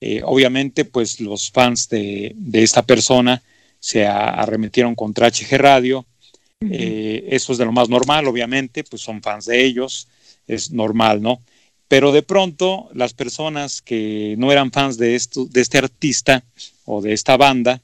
[0.00, 3.42] Eh, obviamente pues los fans de, de esta persona
[3.80, 6.06] se arremetieron contra HG Radio,
[6.60, 10.08] eh, eso es de lo más normal, obviamente, pues son fans de ellos,
[10.46, 11.40] es normal, ¿no?
[11.86, 16.44] Pero de pronto las personas que no eran fans de, esto, de este artista
[16.84, 17.80] o de esta banda,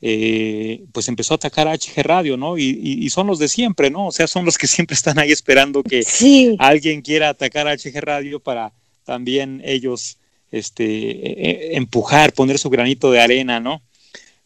[0.00, 2.58] eh, pues empezó a atacar a HG Radio, ¿no?
[2.58, 4.08] Y, y, y, son los de siempre, ¿no?
[4.08, 6.56] O sea, son los que siempre están ahí esperando que sí.
[6.58, 8.72] alguien quiera atacar a HG Radio para
[9.04, 10.18] también ellos
[10.52, 13.82] este, eh, empujar, poner su granito de arena, ¿no?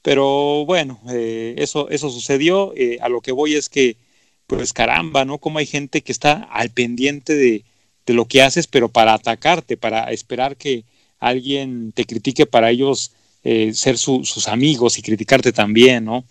[0.03, 2.73] Pero bueno, eh, eso, eso sucedió.
[2.77, 3.97] Eh, a lo que voy es que,
[4.47, 5.38] pues caramba, ¿no?
[5.38, 7.65] Como hay gente que está al pendiente de,
[8.07, 10.85] de lo que haces, pero para atacarte, para esperar que
[11.21, 13.12] alguien te critique para ellos
[13.45, 16.25] eh, ser su, sus amigos y criticarte también, ¿no?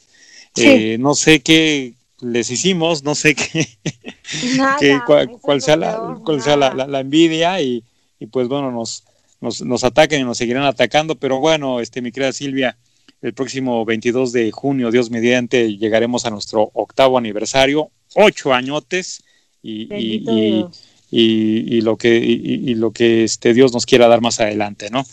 [0.53, 0.67] Sí.
[0.67, 3.67] Eh, no sé qué les hicimos, no sé qué,
[5.05, 7.83] cuál, cuál, sea, la, cuál sea la, la, la, envidia y,
[8.19, 9.03] y, pues bueno, nos,
[9.39, 12.77] nos, nos atacan y nos seguirán atacando, pero bueno, este, mi querida Silvia,
[13.21, 19.23] el próximo 22 de junio, Dios mediante, llegaremos a nuestro octavo aniversario, ocho añotes
[19.61, 20.65] y, y,
[21.11, 25.03] y, y lo que, y, lo que este Dios nos quiera dar más adelante, ¿no?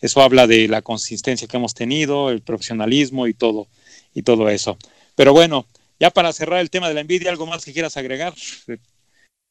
[0.00, 3.66] Eso habla de la consistencia que hemos tenido, el profesionalismo y todo,
[4.14, 4.78] y todo eso.
[5.14, 5.66] Pero bueno,
[6.00, 8.34] ya para cerrar el tema de la envidia, ¿algo más que quieras agregar?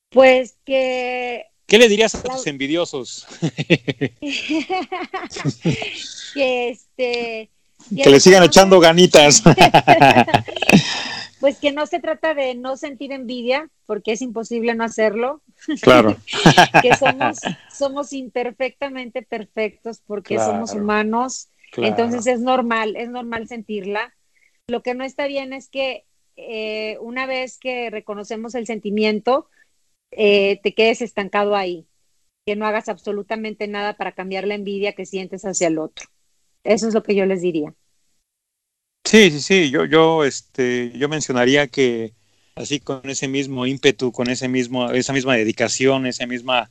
[0.09, 1.45] Pues que...
[1.67, 3.27] ¿Qué le dirías a tus envidiosos?
[6.33, 7.49] que este
[7.95, 9.43] que le sigan echando ganitas.
[11.39, 15.41] pues que no se trata de no sentir envidia, porque es imposible no hacerlo.
[15.81, 16.17] Claro.
[16.81, 17.39] que somos,
[17.71, 20.51] somos imperfectamente perfectos porque claro.
[20.51, 21.49] somos humanos.
[21.71, 21.89] Claro.
[21.89, 24.13] Entonces es normal, es normal sentirla.
[24.67, 26.05] Lo que no está bien es que
[26.37, 29.49] eh, una vez que reconocemos el sentimiento,
[30.11, 31.87] eh, te quedes estancado ahí,
[32.45, 36.05] que no hagas absolutamente nada para cambiar la envidia que sientes hacia el otro.
[36.67, 37.73] Eso es lo que yo les diría.
[39.05, 39.69] Sí, sí, sí.
[39.71, 42.13] Yo, yo, este, yo mencionaría que
[42.55, 46.69] así con ese mismo ímpetu, con ese mismo, esa misma dedicación, esa misma,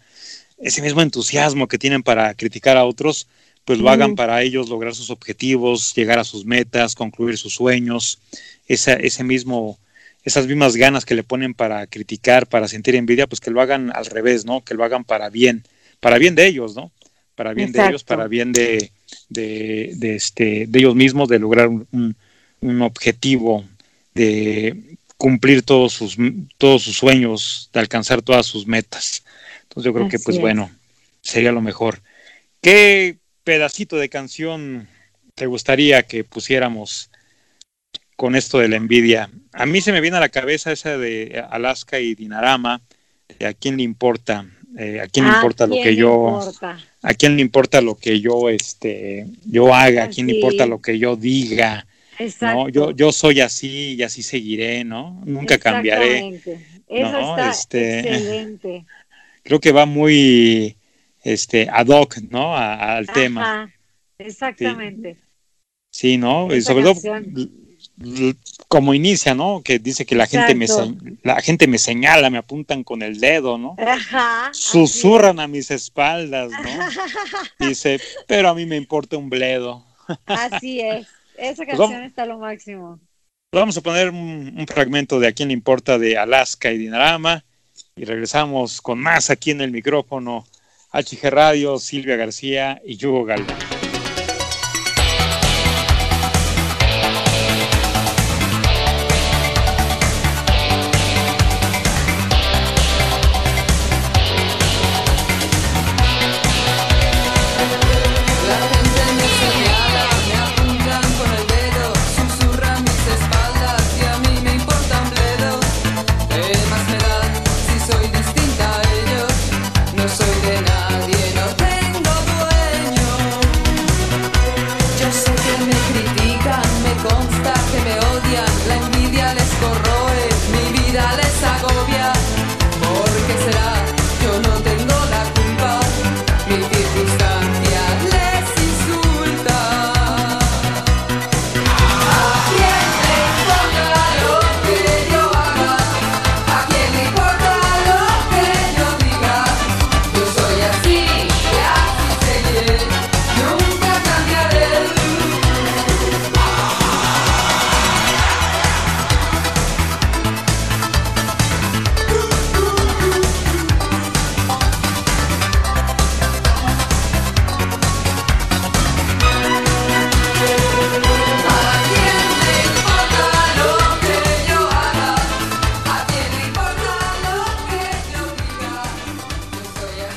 [0.59, 3.27] ese mismo entusiasmo que tienen para criticar a otros,
[3.65, 8.21] pues lo hagan para ellos lograr sus objetivos, llegar a sus metas, concluir sus sueños,
[8.69, 9.79] esa, ese mismo,
[10.23, 13.91] esas mismas ganas que le ponen para criticar, para sentir envidia, pues que lo hagan
[13.95, 14.63] al revés, ¿no?
[14.63, 15.65] Que lo hagan para bien,
[16.01, 16.93] para bien de ellos, ¿no?
[17.35, 17.83] Para bien Exacto.
[17.83, 18.93] de ellos, para bien de,
[19.29, 22.17] de, de, este, de ellos mismos, de lograr un,
[22.61, 23.65] un, objetivo,
[24.15, 26.17] de cumplir todos sus,
[26.59, 29.25] todos sus sueños, de alcanzar todas sus metas.
[29.63, 30.41] Entonces yo creo Así que, pues es.
[30.41, 30.71] bueno,
[31.23, 32.03] sería lo mejor.
[32.61, 34.89] ¿Qué pedacito de canción
[35.35, 37.11] te gustaría que pusiéramos
[38.17, 39.31] con esto de la envidia?
[39.53, 42.83] A mí se me viene a la cabeza esa de Alaska y Dinarama,
[43.39, 44.47] de a quién le importa,
[44.79, 46.79] eh, a quién le importa lo que yo importa?
[47.07, 50.81] A quién le importa lo que yo este yo haga, a quién le importa lo
[50.81, 51.87] que yo diga.
[52.41, 52.69] ¿no?
[52.69, 55.23] Yo, yo soy así y así seguiré, ¿no?
[55.25, 56.41] Nunca cambiaré.
[56.89, 57.39] Eso ¿no?
[57.39, 58.85] está este, excelente.
[59.45, 60.77] Creo que va muy
[61.23, 62.57] este ad hoc, ¿no?
[62.57, 63.73] A, al Ajá, tema.
[64.19, 65.17] Exactamente.
[65.91, 66.53] Sí, sí ¿no?
[66.53, 66.95] y sobre todo
[68.69, 69.63] como inicia, ¿no?
[69.63, 70.67] Que dice que la gente me
[71.23, 73.77] la gente me señala, me apuntan con el dedo, ¿no?
[73.79, 77.67] Ajá, Susurran a mis espaldas, ¿no?
[77.69, 79.85] Dice, pero a mí me importa un bledo.
[80.27, 81.07] Así es.
[81.37, 83.01] Esa canción pues vamos, está lo máximo.
[83.53, 87.45] Vamos a poner un, un, fragmento de A quién le importa de Alaska y Dinarama
[87.95, 90.47] y regresamos con más aquí en el micrófono.
[90.93, 93.76] HG Radio, Silvia García y Hugo Galván.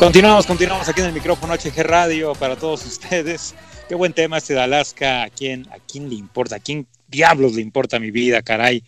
[0.10, 3.54] Continuamos, continuamos aquí en el micrófono HG Radio para todos ustedes.
[3.88, 5.22] Qué buen tema este de Alaska.
[5.22, 6.56] ¿A quién, a quién le importa?
[6.56, 8.84] ¿A quién diablos le importa mi vida, caray?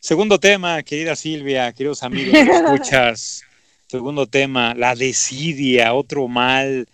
[0.00, 3.42] Segundo tema, querida Silvia, queridos amigos, escuchas.
[3.88, 6.88] Segundo tema, la desidia, otro mal,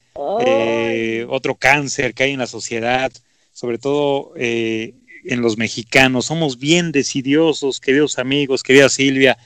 [0.45, 3.13] eh, otro cáncer que hay en la sociedad,
[3.53, 6.27] sobre todo eh, en los mexicanos.
[6.27, 9.39] Somos bien decidiosos, queridos amigos, querida Silvia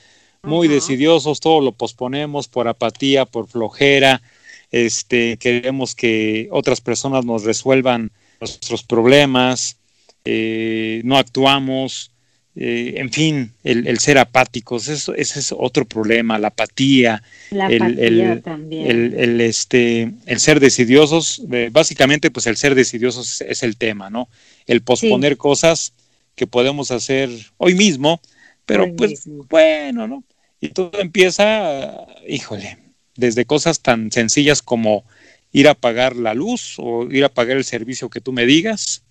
[0.45, 4.23] muy decidiosos, todo lo posponemos por apatía, por flojera,
[4.71, 9.79] este, queremos que otras personas nos resuelvan nuestros problemas,
[10.25, 12.11] eh, no actuamos,
[12.57, 17.83] eh, en fin, el, ser apáticos, eso, ese es otro problema, la apatía, la el,
[17.83, 19.15] apatía también.
[19.19, 24.29] El, este, el ser decidiosos, eh, básicamente pues el ser decidiosos es, el tema, ¿no?
[24.67, 25.95] El posponer cosas
[26.37, 28.21] que podemos hacer hoy mismo,
[28.67, 30.25] pero pues bueno, ¿no?
[30.65, 32.79] Y todo empieza, híjole,
[33.17, 35.05] desde cosas tan sencillas como
[35.53, 39.03] ir a pagar la luz o ir a pagar el servicio que tú me digas,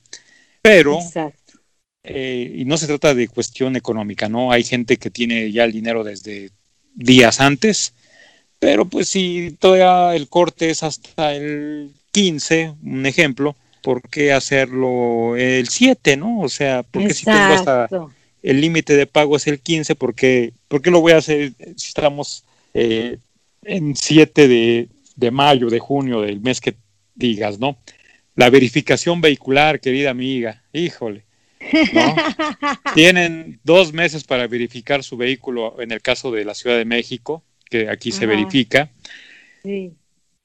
[0.64, 0.98] pero,
[2.04, 4.52] eh, y no se trata de cuestión económica, ¿no?
[4.52, 6.50] Hay gente que tiene ya el dinero desde
[6.96, 7.94] días antes,
[8.58, 15.36] pero pues si todavía el corte es hasta el 15, un ejemplo, ¿por qué hacerlo
[15.36, 16.40] el 7, no?
[16.40, 17.88] O sea, porque si tengo hasta
[18.42, 21.90] el límite de pago es el 15, porque ¿por qué lo voy a hacer si
[21.90, 23.20] estamos eh,
[23.62, 26.74] en 7 de, de, mayo, de junio, del mes que
[27.14, 27.78] digas, ¿no?
[28.36, 31.26] La verificación vehicular, querida amiga, híjole.
[31.94, 32.16] ¿no?
[32.96, 37.44] Tienen dos meses para verificar su vehículo en el caso de la Ciudad de México,
[37.70, 38.90] que aquí se verifica.
[39.62, 39.92] Sí.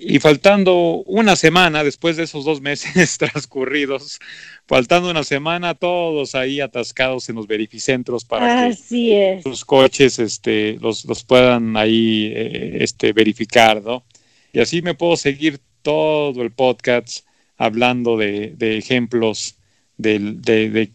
[0.01, 4.21] Y faltando una semana, después de esos dos meses transcurridos,
[4.67, 11.05] faltando una semana, todos ahí atascados en los verificentros para que sus coches este, los,
[11.05, 14.05] los puedan ahí eh, este, verificar, ¿no?
[14.53, 17.25] Y así me puedo seguir todo el podcast
[17.57, 19.57] hablando de, de ejemplos
[19.97, 20.91] de, de, de,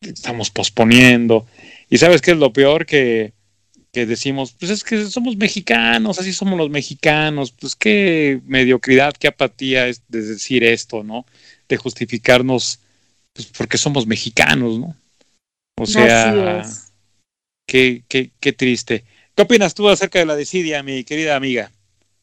[0.00, 1.46] estamos posponiendo.
[1.90, 3.34] Y sabes qué es lo peor que
[3.92, 9.28] que decimos, pues es que somos mexicanos, así somos los mexicanos, pues qué mediocridad, qué
[9.28, 11.26] apatía es de decir esto, ¿no?
[11.68, 12.80] De justificarnos,
[13.32, 14.96] pues porque somos mexicanos, ¿no?
[15.76, 16.62] O sea,
[17.66, 19.04] qué, qué, qué triste.
[19.34, 21.72] ¿Qué opinas tú acerca de la desidia, mi querida amiga?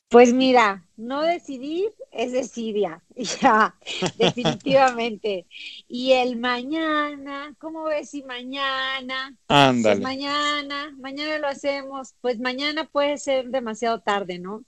[0.09, 3.01] Pues mira, no decidir es desidia,
[3.41, 3.75] ya,
[4.17, 5.45] definitivamente.
[5.89, 9.35] y el mañana, ¿cómo ves si mañana?
[9.49, 9.95] Ándale.
[9.95, 14.63] Pues mañana, mañana lo hacemos, pues mañana puede ser demasiado tarde, ¿no?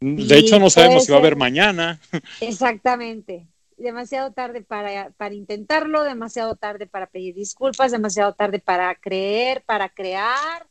[0.00, 2.00] De hecho, no sabemos si va a haber mañana.
[2.40, 3.46] Exactamente.
[3.76, 9.88] Demasiado tarde para, para intentarlo, demasiado tarde para pedir disculpas, demasiado tarde para creer, para
[9.88, 10.66] crear,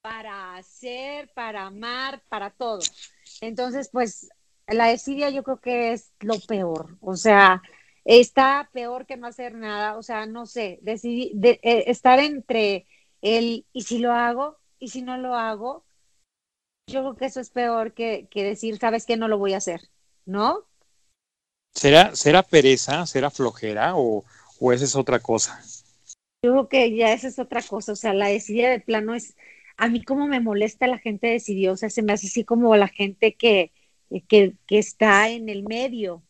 [0.00, 2.80] para hacer, para amar, para todo.
[3.40, 4.28] Entonces, pues
[4.66, 6.96] la desidia yo creo que es lo peor.
[7.00, 7.62] O sea,
[8.04, 9.96] está peor que no hacer nada.
[9.96, 12.86] O sea, no sé, decidir, de, eh, estar entre
[13.22, 15.84] el y si lo hago y si no lo hago,
[16.86, 19.58] yo creo que eso es peor que, que decir, sabes que no lo voy a
[19.58, 19.88] hacer,
[20.24, 20.64] ¿no?
[21.74, 24.24] ¿Será, será pereza, será flojera o,
[24.58, 25.60] o esa es otra cosa?
[26.42, 27.92] Yo creo que ya esa es otra cosa.
[27.92, 29.36] O sea, la desidia de plano es
[29.78, 33.34] a mí como me molesta la gente decidiosa, se me hace así como la gente
[33.34, 33.70] que,
[34.26, 36.22] que, está en el medio,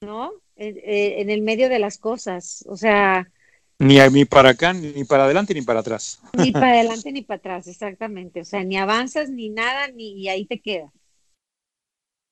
[0.00, 0.32] ¿no?
[0.56, 3.30] En, el medio de las cosas, o sea...
[3.78, 6.20] Ni, ni para acá, ni para adelante, ni para atrás.
[6.36, 8.40] Ni para adelante, ni para atrás, exactamente.
[8.40, 10.90] O sea, ni avanzas, ni nada, ni y ahí te quedas.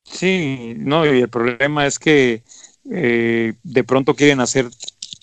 [0.04, 2.42] Sí, no, y el problema es que
[2.90, 4.66] eh, de pronto quieren hacer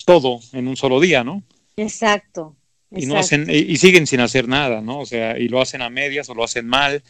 [0.04, 1.42] todo en un solo día, ¿no?
[1.76, 2.56] Exacto,
[2.90, 5.00] y no hacen y siguen sin hacer nada, ¿no?
[5.00, 7.02] O sea, y lo hacen a medias o lo hacen mal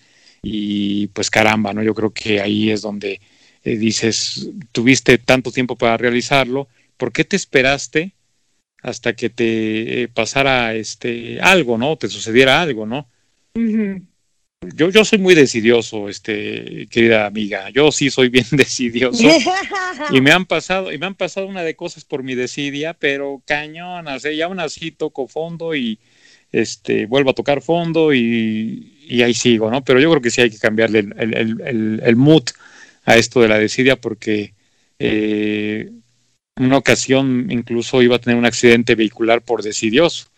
[0.43, 1.83] y pues caramba, ¿no?
[1.83, 3.21] Yo creo que ahí es donde
[3.65, 8.15] eh, dices, tuviste tanto tiempo para realizarlo, ¿por qué te esperaste
[8.83, 11.97] hasta que te eh, pasara este algo, ¿no?
[11.97, 13.09] Te sucediera algo, ¿no?
[14.75, 17.71] Yo, yo soy muy decidioso, este, querida amiga.
[17.71, 19.29] Yo sí soy bien decidioso.
[20.11, 23.43] y me han pasado, y me han pasado una de cosas por mi desidia, pero
[23.47, 24.35] cañonas, ¿eh?
[24.35, 25.99] y aún así toco fondo y
[26.53, 29.85] este vuelvo a tocar fondo y, y ahí sigo, ¿no?
[29.85, 32.45] Pero yo creo que sí hay que cambiarle el, el, el, el mood
[33.05, 34.55] a esto de la desidia porque
[34.99, 35.91] eh,
[36.57, 40.29] una ocasión incluso iba a tener un accidente vehicular por decidioso,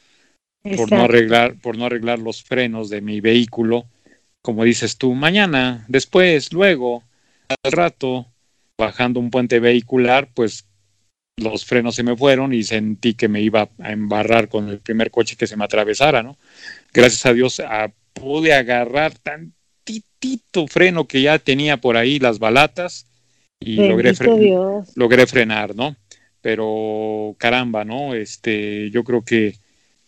[0.77, 3.87] por no arreglar, por no arreglar los frenos de mi vehículo
[4.49, 7.05] como dices tú, mañana, después, luego,
[7.63, 8.27] al rato,
[8.79, 10.65] bajando un puente vehicular, pues
[11.37, 15.11] los frenos se me fueron y sentí que me iba a embarrar con el primer
[15.11, 16.39] coche que se me atravesara, ¿no?
[16.95, 17.61] Gracias a Dios
[18.15, 23.07] pude agarrar tantito freno que ya tenía por ahí las balatas
[23.61, 24.15] y logré,
[24.95, 25.95] logré frenar, ¿no?
[26.41, 28.15] Pero caramba, ¿no?
[28.15, 29.57] Este, yo creo que,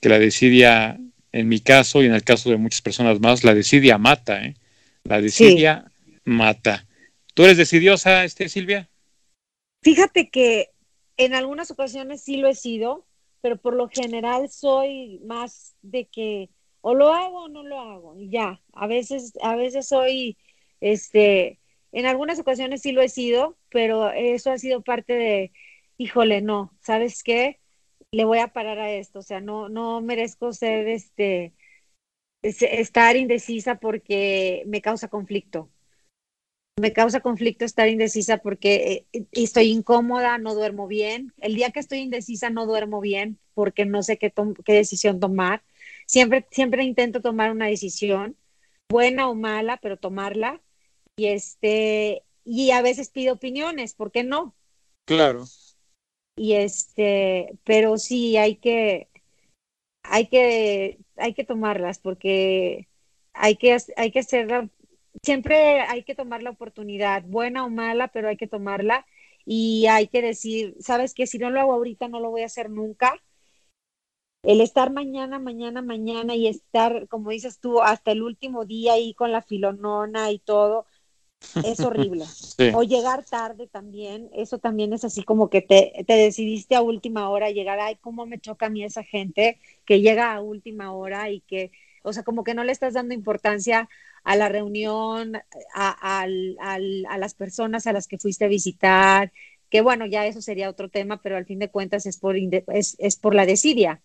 [0.01, 0.99] que la desidia,
[1.33, 4.57] en mi caso y en el caso de muchas personas más, la desidia mata, ¿eh?
[5.05, 5.91] La desidia
[6.25, 6.87] mata.
[7.35, 8.89] ¿Tú eres decidiosa, este, Silvia?
[9.83, 10.71] Fíjate que
[11.17, 13.07] en algunas ocasiones sí lo he sido,
[13.41, 16.51] pero por lo general soy más de que
[16.83, 18.61] o lo hago o no lo hago, y ya.
[18.73, 20.37] A veces, a veces soy,
[20.81, 21.59] este,
[21.93, 25.53] en algunas ocasiones sí lo he sido, pero eso ha sido parte de,
[25.99, 27.60] híjole, no, ¿sabes qué?
[28.13, 31.53] Le voy a parar a esto, o sea, no, no merezco ser, este,
[32.43, 35.71] estar indecisa porque me causa conflicto.
[36.79, 41.35] Me causa conflicto estar indecisa porque eh, estoy incómoda, no duermo bien.
[41.39, 44.33] El día que estoy indecisa no duermo bien porque no sé qué,
[44.65, 45.63] qué decisión tomar.
[46.07, 48.37] Siempre, siempre intento tomar una decisión,
[48.89, 50.63] buena o mala, pero tomarla.
[51.17, 54.55] Y este, y a veces pido opiniones, ¿por qué no?
[55.05, 55.45] Claro.
[56.37, 59.09] Y este, pero sí hay que,
[60.03, 62.89] hay que, hay que tomarlas porque
[63.35, 64.69] hay que, hay que hacerla,
[65.23, 69.07] siempre hay que tomar la oportunidad, buena o mala, pero hay que tomarla
[69.45, 72.47] y hay que decir, sabes que si no lo hago ahorita no lo voy a
[72.47, 73.15] hacer nunca.
[74.43, 79.13] El estar mañana, mañana, mañana y estar, como dices tú, hasta el último día ahí
[79.15, 80.87] con la filonona y todo,
[81.65, 82.25] es horrible.
[82.75, 87.31] O llegar tarde también, eso también es así como que te, te, decidiste a última
[87.31, 91.31] hora llegar, ay, cómo me choca a mí esa gente que llega a última hora
[91.31, 91.73] y que,
[92.03, 93.89] o sea, como que no le estás dando importancia
[94.25, 95.37] a la reunión,
[95.75, 99.33] a, a las personas a las que fuiste a visitar,
[99.71, 102.97] que bueno, ya eso sería otro tema, pero al fin de cuentas es por, es,
[102.99, 104.01] es por la desidia.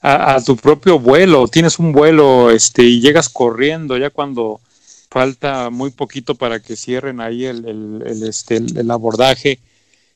[0.00, 4.60] A, a, tu propio vuelo, tienes un vuelo este, y llegas corriendo ya cuando
[5.12, 9.58] falta muy poquito para que cierren ahí el, el, este, el, abordaje.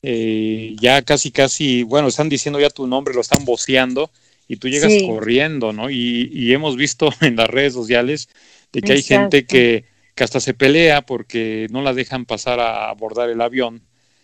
[0.03, 4.11] Eh, ya casi, casi, bueno, están diciendo ya tu nombre, lo están voceando
[4.49, 5.91] y tú llegas corriendo, ¿no?
[5.91, 8.31] Y, y, hemos visto en las redes sociales
[8.73, 9.85] de que hay gente que,
[10.15, 13.83] que, hasta se pelea porque no la dejan pasar a abordar el avión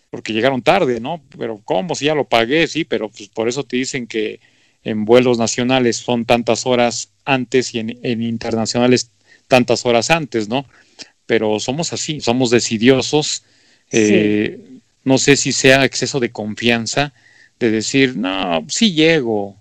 [0.08, 1.22] porque llegaron tarde, ¿no?
[1.38, 1.94] Pero ¿cómo?
[1.94, 4.40] Si ya lo pagué, sí, pero pues por eso te dicen que
[4.84, 9.10] en vuelos nacionales son tantas horas antes y en, en internacionales
[9.52, 10.64] tantas horas antes, ¿no?
[11.26, 13.44] Pero somos así, somos decidiosos.
[13.90, 14.58] Eh,
[15.04, 17.12] no sé si sea exceso de confianza
[17.60, 19.54] de decir, no, sí llego,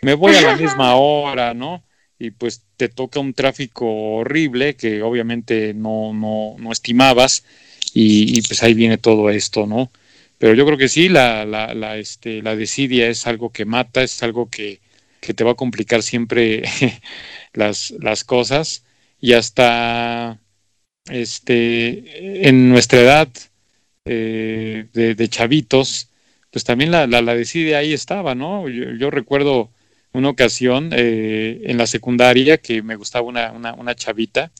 [0.00, 1.82] me voy a la misma hora, ¿no?
[2.18, 3.84] Y pues te toca un tráfico
[4.14, 7.44] horrible que obviamente no, no, no estimabas
[7.92, 9.90] y, pues ahí viene todo esto, ¿no?
[10.38, 14.02] Pero yo creo que sí, la, la, la, este, la desidia es algo que mata,
[14.02, 14.80] es algo que,
[15.20, 16.62] que te va a complicar siempre
[17.52, 18.83] las, las cosas
[19.24, 20.38] y hasta
[21.08, 23.28] este, en nuestra edad
[24.04, 26.10] eh, de, chavitos,
[26.50, 28.68] pues también la, la, la decide ahí estaba, ¿no?
[28.68, 29.70] Yo, recuerdo
[30.12, 34.52] una ocasión eh, en la secundaria que me gustaba una, una, una chavita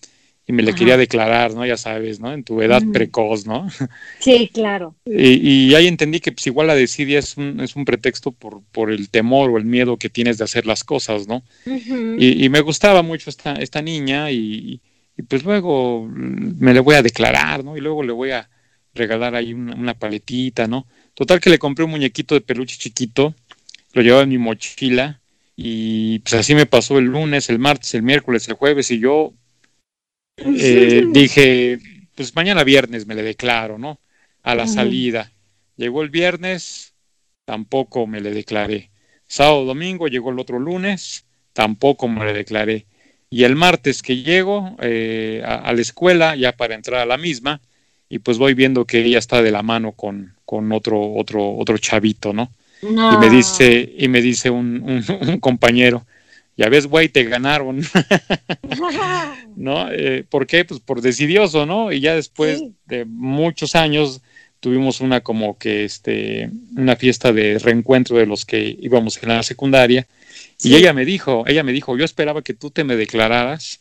[0.46, 1.64] y me le quería declarar, ¿no?
[1.64, 2.32] Ya sabes, ¿no?
[2.32, 3.66] En tu edad precoz, ¿no?
[4.20, 4.94] Sí, claro.
[5.06, 8.62] Y, y, ahí entendí que pues igual la desidia es un, es un pretexto por,
[8.70, 11.42] por el temor o el miedo que tienes de hacer las cosas, ¿no?
[11.64, 14.80] y, y, me gustaba mucho esta, esta niña y,
[15.16, 17.76] y, pues luego me le voy a declarar, ¿no?
[17.76, 18.48] Y luego le voy a
[18.94, 20.86] regalar ahí una, una paletita, ¿no?
[21.14, 23.34] Total que le compré un muñequito de peluche chiquito,
[23.94, 25.20] lo llevaba en mi mochila
[25.56, 29.32] y pues así me pasó el lunes, el martes, el miércoles, el jueves y yo
[30.36, 31.78] eh, dije,
[32.14, 34.00] pues mañana viernes me le declaro, ¿no?
[34.42, 35.32] A la salida.
[35.76, 36.92] Llegó el viernes,
[37.44, 38.90] tampoco me le declaré.
[39.26, 42.86] Sábado, domingo, llegó el otro lunes, tampoco me le declaré.
[43.30, 47.60] Y el martes que llego eh, a, la escuela, ya para entrar a la misma,
[48.08, 51.78] y pues voy viendo que ella está de la mano con, con otro, otro, otro
[51.78, 52.52] chavito, ¿no?
[52.82, 56.06] Y me dice, y me dice un, un compañero,
[56.56, 57.80] ya ves, güey, te ganaron.
[59.56, 59.90] ¿No?
[59.90, 60.64] Eh, ¿Por qué?
[60.64, 61.92] Pues por decidioso, ¿no?
[61.92, 64.20] Y ya después de muchos años
[64.60, 69.42] tuvimos una como que, este, una fiesta de reencuentro de los que íbamos en la
[69.42, 70.06] secundaria.
[70.62, 73.80] Y ella me dijo, ella me dijo, yo esperaba que tú te me declararas.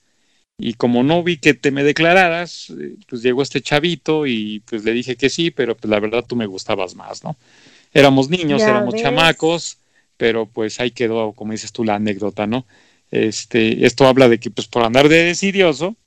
[0.57, 4.83] Y como no vi que te me declararas, eh, pues llegó este chavito y pues
[4.83, 7.37] le dije que sí, pero pues la verdad tú me gustabas más, ¿no?
[7.93, 9.77] Éramos niños, éramos chamacos
[10.23, 12.65] pero pues ahí quedó, como dices tú, la anécdota, ¿no?
[13.11, 15.97] Este, esto habla de que pues por andar de decidioso,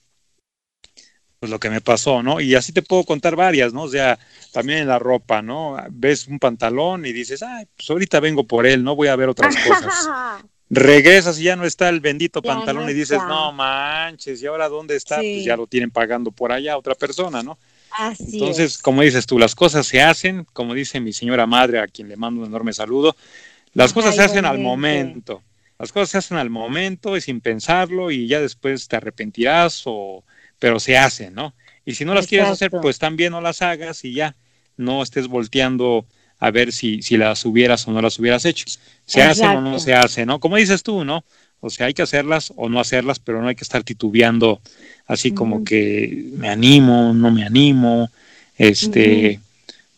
[1.39, 2.41] pues lo que me pasó, ¿no?
[2.41, 3.83] Y así te puedo contar varias, ¿no?
[3.83, 4.19] O sea,
[4.55, 5.77] también en la ropa, ¿no?
[5.91, 9.29] Ves un pantalón y dices, ay, pues ahorita vengo por él, no voy a ver
[9.29, 10.09] otras cosas.
[10.71, 14.97] regresas y ya no está el bendito pantalón y dices, no manches, ¿y ahora dónde
[14.97, 15.17] está?
[15.17, 17.59] Pues ya lo tienen pagando por allá otra persona, ¿no?
[17.91, 21.87] Así Entonces, como dices tú, las cosas se hacen, como dice mi señora madre, a
[21.87, 23.15] quien le mando un enorme saludo,
[23.77, 25.43] las cosas se hacen al momento.
[25.79, 30.25] Las cosas se hacen al momento y sin pensarlo y ya después te arrepentirás o
[30.59, 31.55] pero se hacen, ¿no?
[31.85, 34.35] Y si no las quieres hacer, pues también no las hagas y ya
[34.79, 36.07] no estés volteando
[36.39, 38.65] a ver si, si las hubieras o no las hubieras hecho.
[39.05, 40.41] Se hacen o no se hacen, ¿no?
[40.41, 41.23] Como dices tú, ¿no?
[41.61, 44.61] O sea, hay que hacerlas o no hacerlas, pero no hay que estar titubeando
[45.07, 48.11] así como que me animo, no me animo,
[48.57, 49.41] este,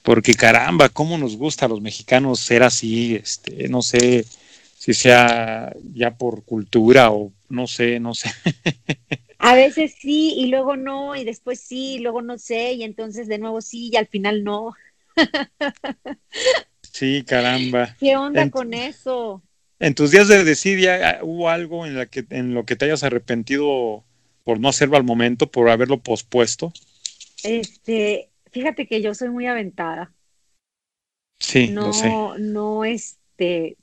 [0.08, 4.24] porque caramba, cómo nos gusta a los mexicanos ser así, este, no sé
[4.78, 8.30] si sea ya por cultura o no sé, no sé.
[9.38, 13.28] A veces sí y luego no y después sí y luego no sé y entonces
[13.28, 14.72] de nuevo sí y al final no.
[16.90, 17.94] Sí, caramba.
[18.00, 19.42] ¿Qué onda con eso?
[19.78, 22.86] En tus días de decidia ah, hubo algo en la que en lo que te
[22.86, 24.04] hayas arrepentido
[24.42, 26.72] por no hacerlo al momento, por haberlo pospuesto.
[27.44, 30.12] Este, fíjate que yo soy muy aventada.
[31.40, 32.08] Sí, no, lo sé.
[32.38, 33.76] No, este,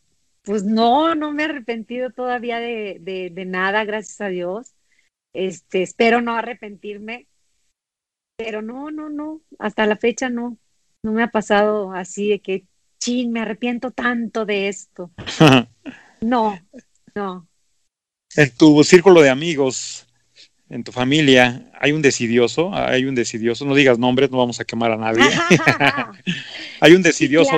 [0.43, 4.75] pues no, no me he arrepentido todavía de, de, de nada, gracias a Dios.
[5.33, 7.27] Este, espero no arrepentirme,
[8.37, 10.57] pero no, no, no, hasta la fecha no,
[11.03, 12.65] no me ha pasado así de que,
[12.99, 15.11] chin, me arrepiento tanto de esto.
[16.21, 16.57] no,
[17.13, 17.47] no.
[18.35, 20.04] En tu círculo de amigos,
[20.75, 24.65] en tu familia, hay un decidioso, hay un decidioso, no digas nombres, no vamos a
[24.65, 25.23] quemar a nadie.
[26.81, 27.51] hay un decidioso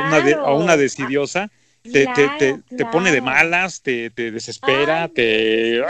[0.45, 1.49] o una decidiosa
[1.82, 2.05] te,
[2.38, 5.82] te, te, pone de malas, te, te desespera, te...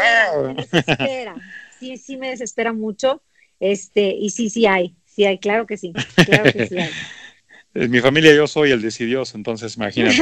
[0.45, 1.35] Me desespera
[1.79, 3.21] sí, sí me desespera mucho.
[3.59, 5.93] Este, y sí, sí hay, sí hay, claro que sí,
[6.25, 6.89] claro que sí hay.
[7.73, 10.17] En mi familia yo soy el decidioso, entonces imagínate.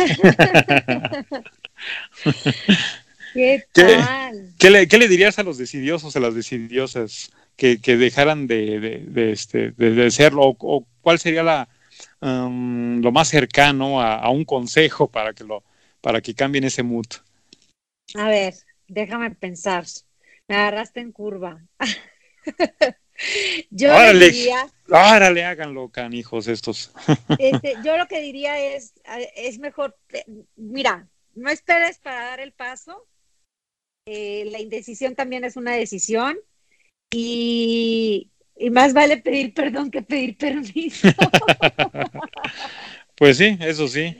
[3.34, 3.74] ¿Qué, tal?
[3.74, 8.80] ¿Qué, le, ¿Qué, le, dirías a los decidiosos, a las decidiosas, que, que dejaran de,
[8.80, 10.56] de, de, este, de serlo?
[10.60, 11.70] O, cuál sería la,
[12.22, 15.64] um, lo más cercano a, a, un consejo para que, lo,
[16.02, 17.08] para que cambien ese mood?
[18.16, 18.54] A ver,
[18.88, 19.86] déjame pensar.
[20.48, 21.64] Me agarraste en curva.
[23.72, 26.92] yo órale, diría, órale, háganlo, canijos estos.
[27.40, 28.94] este, yo lo que diría es,
[29.36, 29.98] es mejor,
[30.56, 33.08] mira, no esperes para dar el paso.
[34.08, 36.38] Eh, la indecisión también es una decisión
[37.10, 41.08] y, y más vale pedir perdón que pedir permiso.
[43.16, 44.16] pues sí, eso sí.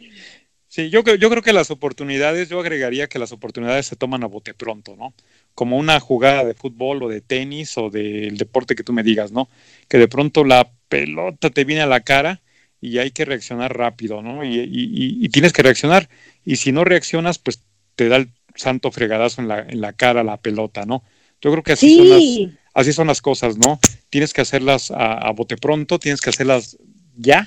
[0.68, 4.28] Sí, yo, yo creo que las oportunidades, yo agregaría que las oportunidades se toman a
[4.28, 5.14] bote pronto, ¿no?
[5.54, 9.32] Como una jugada de fútbol o de tenis o del deporte que tú me digas,
[9.32, 9.50] ¿no?
[9.88, 12.42] Que de pronto la pelota te viene a la cara
[12.82, 14.44] y hay que reaccionar rápido, ¿no?
[14.44, 16.10] Y, y, tienes que reaccionar.
[16.44, 17.62] Y si no reaccionas, pues
[17.96, 21.04] te da el santo fregadazo en la, en la cara la pelota, ¿no?
[21.42, 23.80] Yo creo que así, son, las, así son las cosas, ¿no?
[24.10, 26.78] Tienes que hacerlas a, a bote pronto, tienes que hacerlas
[27.18, 27.46] ya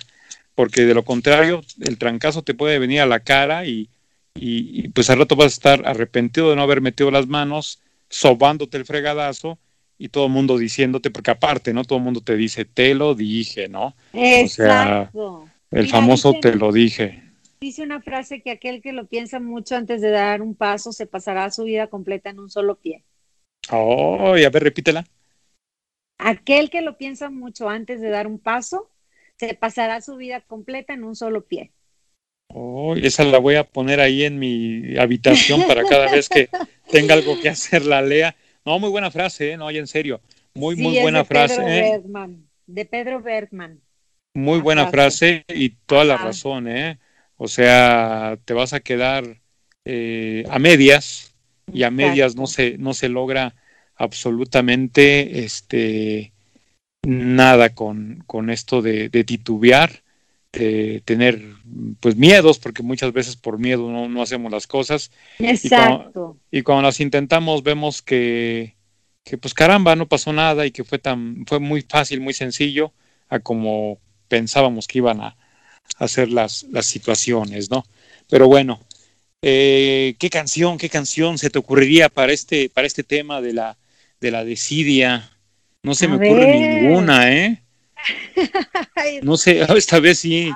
[0.59, 3.91] porque de lo contrario el trancazo te puede venir a la cara y,
[4.35, 8.77] y, pues al rato vas a estar arrepentido de no haber metido las manos, sobándote
[8.77, 9.61] el fregadazo
[9.99, 11.85] y todo el mundo diciéndote, porque aparte, ¿no?
[11.85, 13.95] Todo el mundo te dice, te lo dije, ¿no?
[14.13, 15.11] Exacto.
[15.17, 17.23] O sea, el famoso te lo dije.
[17.61, 21.07] Dice una frase que aquel que lo piensa mucho antes de dar un paso se
[21.07, 23.05] pasará su vida completa en un solo pie.
[23.71, 25.05] Oh, y a ver, repítela.
[26.19, 28.91] Aquel que lo piensa mucho antes de dar un paso
[29.37, 31.73] se pasará su vida completa en un solo pie.
[32.49, 36.49] Oh, esa la voy a poner ahí en mi habitación para cada vez que
[36.91, 38.37] tenga algo que hacer la lea.
[38.65, 39.57] No, muy buena frase, ¿eh?
[39.57, 40.21] no, en serio.
[40.55, 41.57] Muy, muy buena de frase.
[41.57, 41.91] Pedro ¿eh?
[41.91, 43.81] Bergman, de Pedro Bergman.
[44.35, 45.45] Muy buena frase.
[45.49, 46.99] y toda la razón, ¿eh?
[47.39, 49.41] O sea, te vas a quedar
[49.85, 51.35] eh, a medias
[51.73, 53.55] y a medias no se, no se logra
[53.95, 56.33] absolutamente este
[57.03, 60.03] nada con, con esto de, titubear,
[60.53, 61.41] de tener
[62.01, 65.13] pues miedos, porque muchas veces por miedo no, no hacemos las cosas.
[65.39, 66.37] Exacto.
[66.51, 68.77] Y cuando, las intentamos vemos que,
[69.25, 72.93] que, pues caramba, no pasó nada y que fue tan, fue muy fácil, muy sencillo
[73.29, 75.37] a como pensábamos que iban a
[75.97, 77.85] hacer las, las situaciones, ¿no?
[78.29, 78.81] Pero bueno,
[79.43, 83.77] eh, ¿qué canción, qué canción se te ocurriría para este, para este tema de la,
[84.21, 85.31] de la desidia?
[85.83, 87.63] No se me ocurre ninguna, ¿eh?
[89.23, 90.53] No sé, esta vez sí.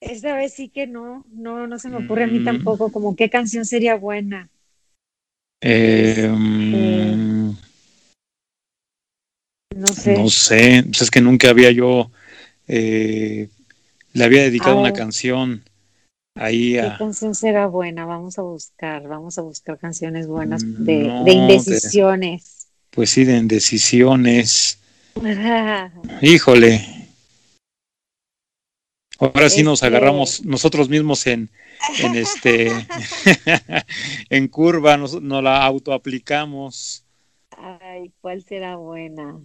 [0.00, 2.44] Esta vez sí que no, no, no se me ocurre a mí mm.
[2.44, 4.50] tampoco, como qué canción sería buena.
[5.62, 7.56] Eh, mm,
[9.76, 10.18] no sé.
[10.18, 12.10] No sé, pues es que nunca había yo,
[12.68, 13.48] eh,
[14.14, 15.64] le había dedicado una canción
[16.36, 18.06] ahí ¿Qué canción será buena?
[18.06, 22.68] Vamos a buscar, vamos a buscar canciones buenas de, indecisiones.
[22.90, 24.78] pues sí, de indecisiones.
[26.22, 26.80] Híjole.
[29.18, 31.50] Ahora sí nos este agarramos nosotros mismos en,
[32.00, 32.70] en este
[34.30, 37.04] en curva, nos, nos la autoaplicamos.
[37.56, 39.40] Ay, ¿cuál será buena?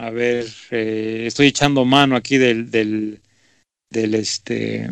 [0.00, 3.20] A ver, eh, estoy echando mano aquí del, del,
[3.90, 4.88] del, este,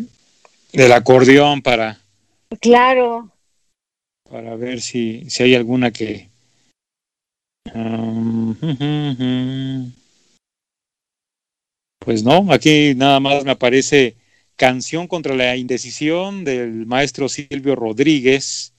[0.73, 2.01] del acordeón para.
[2.61, 3.31] Claro.
[4.29, 6.29] Para ver si, si hay alguna que.
[7.73, 8.57] Um,
[12.01, 14.17] pues no, aquí nada más me aparece
[14.57, 18.73] Canción contra la Indecisión del maestro Silvio Rodríguez.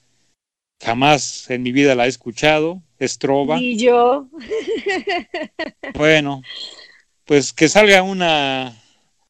[0.82, 2.82] Jamás en mi vida la he escuchado.
[3.00, 3.60] Estroba.
[3.60, 4.28] Y yo.
[5.94, 6.42] Bueno,
[7.26, 8.76] pues que salga una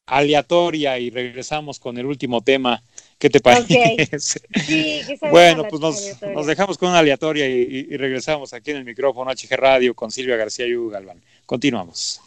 [0.08, 2.82] aleatoria y regresamos con el último tema.
[3.18, 4.08] ¿Qué te parece?
[4.20, 9.56] Sí, bueno, pues nos, dejamos con una aleatoria y, regresamos aquí en el micrófono HG
[9.56, 11.22] Radio con Silvia García y Hugo Galván.
[11.44, 12.20] Continuamos.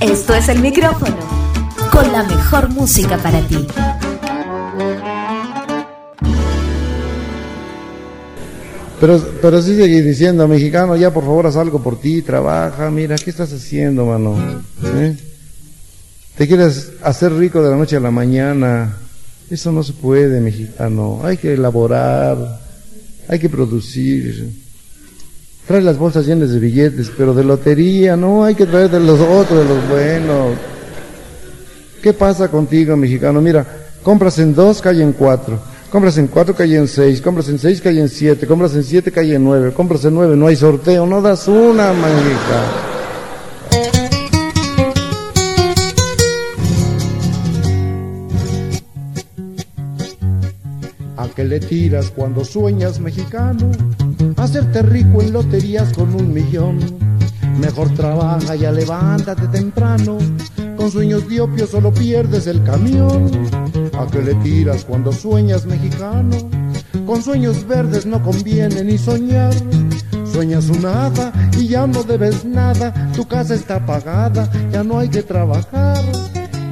[0.00, 1.18] Esto es el micrófono
[1.90, 3.58] con la mejor música para ti.
[9.00, 13.16] Pero, pero sí seguir diciendo, mexicano, ya por favor haz algo por ti, trabaja, mira,
[13.16, 14.36] ¿qué estás haciendo, mano?
[14.84, 15.16] ¿Eh?
[16.36, 18.96] Te quieres hacer rico de la noche a la mañana.
[19.50, 21.20] Eso no se puede, mexicano.
[21.24, 22.60] Hay que elaborar,
[23.28, 24.52] hay que producir.
[25.66, 29.18] Trae las bolsas llenas de billetes, pero de lotería, no, hay que traer de los
[29.20, 30.56] otros, de los buenos.
[32.02, 33.40] ¿Qué pasa contigo, mexicano?
[33.40, 33.66] Mira,
[34.02, 35.60] compras en dos, calle en cuatro.
[35.90, 39.10] Compras en 4, calle en 6, compras en 6, calle en 7, compras en 7,
[39.10, 42.62] calle en 9, compras en 9, no hay sorteo, no das una, manguita.
[51.16, 53.70] ¿A qué le tiras cuando sueñas mexicano?
[54.36, 57.17] Hacerte rico en loterías con un millón.
[57.60, 60.18] Mejor trabaja, ya levántate temprano.
[60.76, 63.30] Con sueños diopios solo pierdes el camión.
[63.98, 66.36] ¿A qué le tiras cuando sueñas mexicano?
[67.04, 69.52] Con sueños verdes no conviene ni soñar.
[70.32, 72.92] Sueñas un nada y ya no debes nada.
[73.14, 75.98] Tu casa está pagada, ya no hay que trabajar.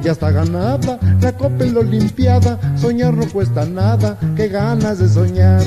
[0.03, 2.59] Ya está ganada la copa en la olimpiada.
[2.77, 5.63] Soñar no cuesta nada, qué ganas de soñar.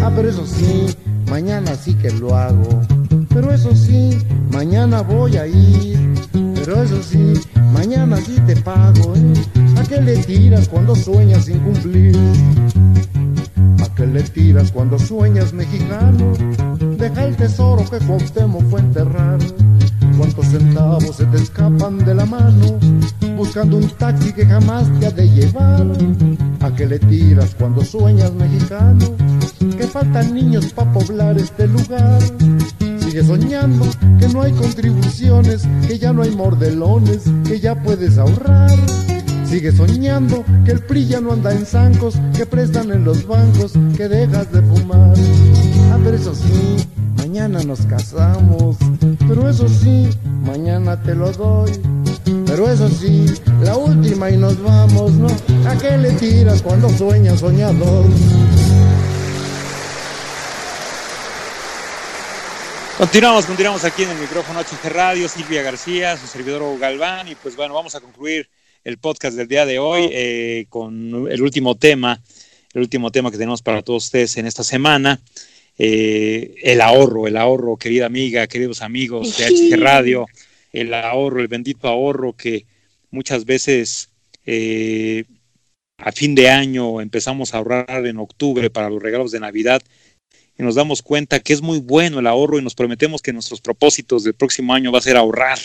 [0.00, 0.94] Ah, pero eso sí,
[1.28, 2.82] mañana sí que lo hago.
[3.34, 4.16] Pero eso sí,
[4.52, 6.14] mañana voy a ir.
[6.54, 7.34] Pero eso sí,
[7.72, 9.32] mañana sí te pago, ¿eh?
[9.76, 12.16] ¿A qué le tiras cuando sueñas sin cumplir?
[13.82, 16.32] ¿A qué le tiras cuando sueñas mexicano?
[16.96, 19.40] Deja el tesoro que Cuauhtémoc fue enterrar.
[20.16, 22.78] ¿Cuántos centavos se te escapan de la mano?
[23.36, 25.84] Buscando un taxi que jamás te ha de llevar.
[26.60, 29.06] ¿A qué le tiras cuando sueñas mexicano?
[29.76, 32.22] Que faltan niños para poblar este lugar.
[33.14, 33.86] Sigue soñando
[34.18, 38.72] que no hay contribuciones, que ya no hay mordelones, que ya puedes ahorrar.
[39.48, 43.74] Sigue soñando que el PRI ya no anda en zancos, que prestan en los bancos,
[43.96, 45.14] que dejas de fumar.
[45.92, 48.78] Ah, pero eso sí, mañana nos casamos.
[49.28, 50.08] Pero eso sí,
[50.44, 51.70] mañana te lo doy.
[52.46, 53.26] Pero eso sí,
[53.62, 55.28] la última y nos vamos, ¿no?
[55.68, 58.06] ¿A qué le tiras cuando sueñas soñador?
[62.96, 67.56] Continuamos, continuamos aquí en el micrófono HG Radio, Silvia García, su servidor Galván, y pues
[67.56, 68.48] bueno, vamos a concluir
[68.84, 72.22] el podcast del día de hoy eh, con el último tema,
[72.72, 75.20] el último tema que tenemos para todos ustedes en esta semana,
[75.76, 80.26] eh, el ahorro, el ahorro, querida amiga, queridos amigos de HG Radio,
[80.72, 82.64] el ahorro, el bendito ahorro que
[83.10, 84.08] muchas veces
[84.46, 85.24] eh,
[85.98, 89.82] a fin de año empezamos a ahorrar en octubre para los regalos de Navidad
[90.58, 93.60] y nos damos cuenta que es muy bueno el ahorro y nos prometemos que nuestros
[93.60, 95.58] propósitos del próximo año va a ser ahorrar.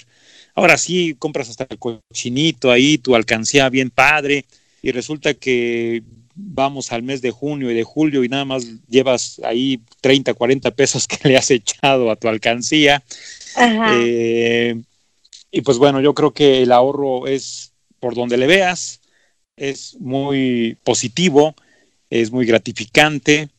[0.55, 4.45] Ahora sí, compras hasta el cochinito ahí, tu alcancía bien padre,
[4.81, 6.03] y resulta que
[6.35, 10.71] vamos al mes de junio y de julio y nada más llevas ahí 30, 40
[10.71, 13.03] pesos que le has echado a tu alcancía.
[13.57, 14.81] Eh,
[15.51, 19.01] y pues bueno, yo creo que el ahorro es por donde le veas,
[19.57, 21.55] es muy positivo,
[22.09, 23.49] es muy gratificante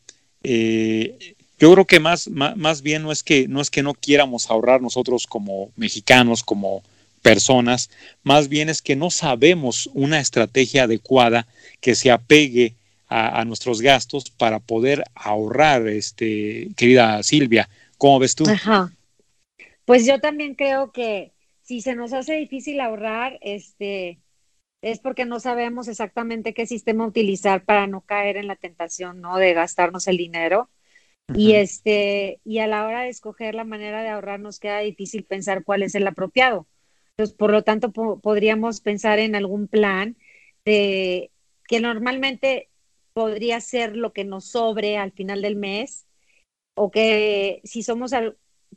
[0.43, 4.51] eh, yo creo que más, más, bien no es que, no es que no quieramos
[4.51, 6.83] ahorrar nosotros como mexicanos, como
[7.21, 7.91] personas,
[8.23, 11.47] más bien es que no sabemos una estrategia adecuada
[11.81, 12.75] que se apegue
[13.09, 17.69] a, nuestros gastos para poder ahorrar, este, querida Silvia.
[17.99, 18.49] ¿Cómo ves tú?
[18.49, 18.93] Ajá.
[19.85, 21.33] Pues yo también creo que
[21.65, 24.19] si se nos hace difícil ahorrar, este,
[24.83, 29.37] es porque no sabemos exactamente qué sistema utilizar para no caer en la tentación, ¿no?
[29.37, 30.71] De gastarnos el dinero.
[31.35, 35.25] Y este, y a la hora de escoger la manera de ahorrar nos queda difícil
[35.25, 36.67] pensar cuál es el apropiado.
[37.11, 40.17] Entonces, por lo tanto, podríamos pensar en algún plan
[40.65, 41.31] de
[41.69, 42.69] que normalmente
[43.13, 46.07] podría ser lo que nos sobre al final del mes,
[46.75, 48.13] o que si somos,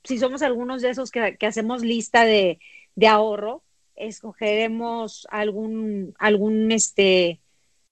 [0.04, 2.60] si somos algunos de esos que hacemos lista de,
[2.96, 3.64] de ahorro,
[3.96, 7.42] escogeremos algún, algún, este,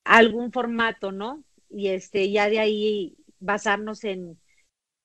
[0.04, 1.43] algún formato, ¿no?
[1.70, 4.39] Y este, ya de ahí basarnos en,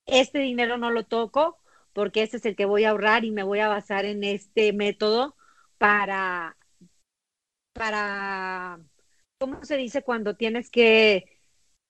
[0.06, 1.58] este dinero no lo toco
[1.92, 4.72] porque este es el que voy a ahorrar y me voy a basar en este
[4.72, 5.34] método
[5.78, 6.56] para,
[7.72, 8.78] para,
[9.38, 11.24] ¿cómo se dice cuando tienes que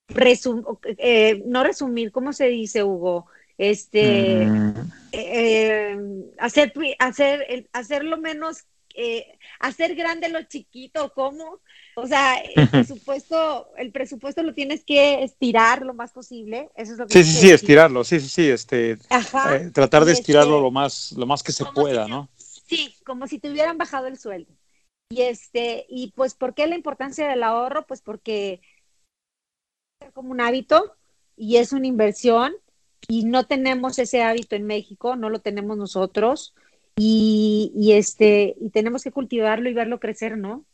[0.08, 0.64] resumir,
[0.98, 3.26] eh, no resumir, ¿cómo se dice, Hugo?
[3.58, 4.92] este, mm.
[5.12, 5.98] eh,
[6.38, 8.64] hacer, hacer, hacer lo menos,
[8.96, 11.60] eh, hacer grande lo chiquito, ¿cómo?
[11.96, 16.98] O sea, el presupuesto, el presupuesto lo tienes que estirar lo más posible, eso es
[16.98, 20.62] lo que Sí, sí, sí, estirarlo, sí, sí, sí, este, eh, tratar de estirarlo este
[20.62, 22.30] lo más, lo más que se pueda, ¿no?
[22.38, 24.52] Sí, como si te hubieran bajado el sueldo.
[25.10, 27.86] Y este, y pues, ¿por qué la importancia del ahorro?
[27.86, 28.60] Pues porque
[30.00, 30.96] es como un hábito
[31.36, 32.54] y es una inversión
[33.08, 36.54] y no tenemos ese hábito en México, no lo tenemos nosotros
[36.96, 40.64] y, este y tenemos que cultivarlo y verlo crecer, ¿no?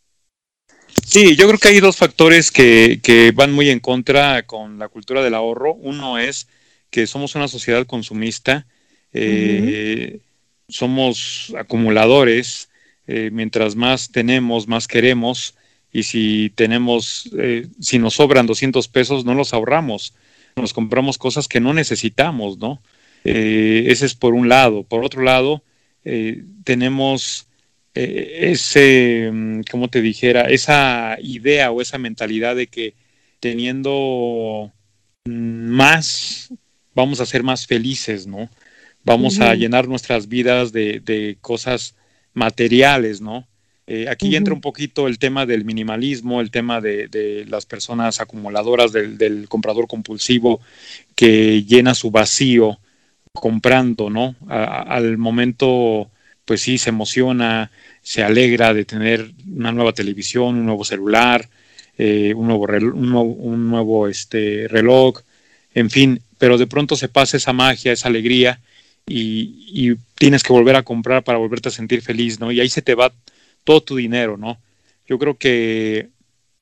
[1.04, 4.88] Sí, yo creo que hay dos factores que, que van muy en contra con la
[4.88, 5.74] cultura del ahorro.
[5.74, 6.48] Uno es
[6.90, 8.66] que somos una sociedad consumista,
[9.12, 10.20] eh,
[10.68, 12.68] somos acumuladores,
[13.06, 15.56] eh, mientras más tenemos, más queremos,
[15.92, 20.14] y si tenemos, eh, si nos sobran 200 pesos, no los ahorramos
[20.56, 22.82] nos compramos cosas que no necesitamos, ¿no?
[23.24, 24.82] Ese es por un lado.
[24.82, 25.62] Por otro lado,
[26.04, 27.46] eh, tenemos
[27.94, 32.94] eh, ese, mm, como te dijera, esa idea o esa mentalidad de que
[33.40, 34.72] teniendo
[35.24, 36.52] más,
[36.94, 38.48] vamos a ser más felices, ¿no?
[39.04, 41.96] Vamos a llenar nuestras vidas de, de cosas
[42.34, 43.48] materiales, ¿no?
[43.86, 48.92] Eh, aquí entra un poquito el tema del minimalismo, el tema de, las personas acumuladoras,
[48.92, 50.60] del, comprador compulsivo
[51.16, 52.78] que llena su vacío
[53.32, 54.36] comprando, ¿no?
[54.48, 56.10] al momento,
[56.44, 57.70] pues sí, se emociona,
[58.02, 61.48] se alegra de tener una nueva televisión, un nuevo celular,
[61.98, 65.20] eh, un nuevo, un nuevo, este, reloj,
[65.74, 68.60] en fin, pero de pronto se pasa esa magia, esa alegría
[69.06, 72.52] y, y, tienes que volver a comprar para volverte a sentir feliz, ¿no?
[72.52, 73.12] Y ahí se te va
[73.64, 74.58] todo tu dinero, ¿no?
[75.06, 76.10] Yo creo que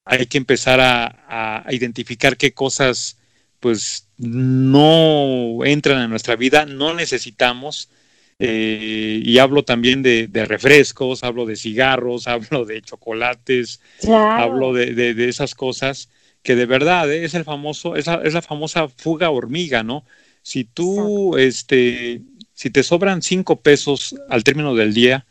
[0.04, 3.16] hay que empezar a, identificar qué cosas
[3.60, 7.90] pues no entran en nuestra vida, no necesitamos.
[8.38, 15.54] Eh, y hablo también de, refrescos, hablo de cigarros, hablo de chocolates, hablo de, esas
[15.54, 16.08] cosas
[16.42, 17.24] que de verdad ¿eh?
[17.24, 20.06] es el famoso, es la, es la, famosa fuga hormiga, ¿no?
[20.42, 22.22] Si tú, este,
[22.54, 25.26] si te sobran cinco pesos al término del día,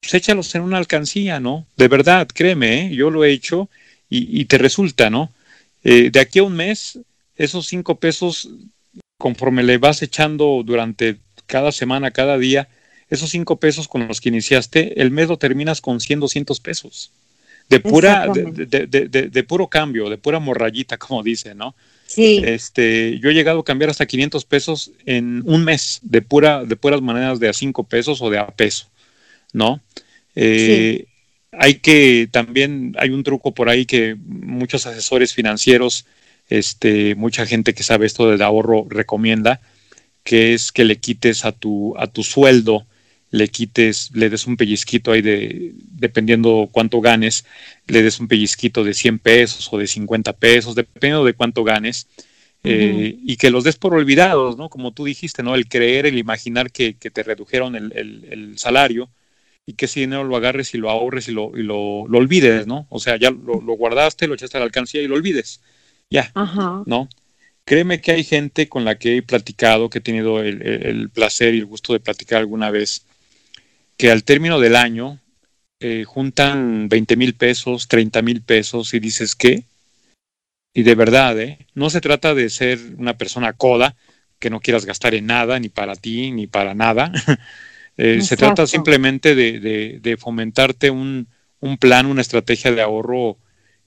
[0.00, 1.66] pues échalos en una alcancía, ¿no?
[1.76, 2.94] De verdad, créeme, ¿eh?
[2.94, 3.70] yo lo he hecho
[4.08, 5.32] y, te resulta, ¿no?
[5.82, 7.00] Eh, de aquí a un mes,
[7.36, 8.48] esos cinco pesos,
[9.18, 12.68] conforme le vas echando durante cada semana, cada día,
[13.08, 17.12] esos cinco pesos con los que iniciaste, el mes lo terminas con 100, 200 pesos.
[17.68, 21.74] De pura, de, de, de, puro cambio, de pura morrayita, como dice, ¿no?
[22.06, 22.42] Sí.
[22.44, 26.76] Este, yo he llegado a cambiar hasta 500 pesos en un mes, de pura, de
[26.76, 28.88] puras maneras de a cinco pesos o de a peso.
[29.54, 29.80] ¿no?
[30.34, 31.06] Eh,
[31.52, 36.04] hay que también, hay un truco por ahí que muchos asesores financieros,
[36.48, 39.60] este, mucha gente que sabe esto del ahorro recomienda,
[40.22, 42.86] que es que le quites a tu, a tu sueldo,
[43.30, 47.44] le quites, le des un pellizquito ahí de, dependiendo cuánto ganes,
[47.86, 52.08] le des un pellizquito de 100 pesos o de 50 pesos, dependiendo de cuánto ganes,
[52.62, 54.70] eh, y que los des por olvidados, ¿no?
[54.70, 55.54] Como tú dijiste, ¿no?
[55.54, 59.10] El creer, el imaginar que, te redujeron el, el salario,
[59.66, 62.66] y que ese dinero lo agarres y lo ahorres y lo, y lo, lo olvides,
[62.66, 62.86] ¿no?
[62.90, 65.62] O sea, ya lo, guardaste, lo echaste a la alcancía y lo olvides.
[66.10, 66.32] Ya,
[66.86, 67.08] ¿no?
[67.64, 71.58] Créeme que hay gente con la que he platicado, que he tenido el, placer y
[71.58, 73.06] el gusto de platicar alguna vez,
[73.96, 75.18] que al término del año
[75.80, 79.64] eh, juntan 20 mil pesos, 30 mil pesos y dices, ¿qué?
[80.74, 81.66] Y de verdad, ¿eh?
[81.74, 83.96] No se trata de ser una persona coda,
[84.38, 87.10] que no quieras gastar en nada, ni para ti, ni para nada.
[87.96, 91.28] Eh, se trata simplemente de, fomentarte un,
[91.78, 93.38] plan, una estrategia de ahorro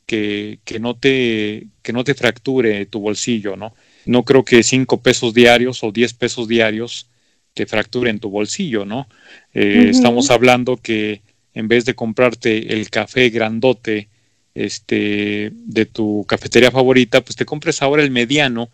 [0.08, 3.76] que, no te, que no te fracture tu bolsillo, ¿no?
[4.06, 7.10] No creo que cinco pesos diarios o diez pesos diarios
[7.54, 9.08] te fracture en tu bolsillo, ¿no?
[9.54, 11.22] Eh, estamos hablando que
[11.54, 14.08] en vez de comprarte el café grandote
[14.56, 18.70] este, de tu cafetería favorita, pues te compres ahora el mediano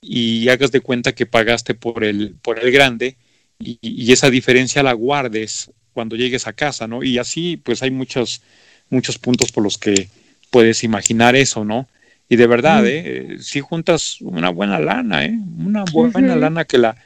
[0.00, 3.16] y hagas de cuenta que pagaste por el, por el grande
[3.58, 7.02] y, esa diferencia la guardes cuando llegues a casa, ¿no?
[7.02, 8.40] Y así pues hay muchos,
[8.88, 10.08] muchos puntos por los que
[10.50, 11.88] puedes imaginar eso, ¿no?
[12.28, 13.38] Y de verdad, ¿eh?
[13.40, 15.38] Si juntas una buena lana, ¿eh?
[15.58, 16.96] Una buena lana que la,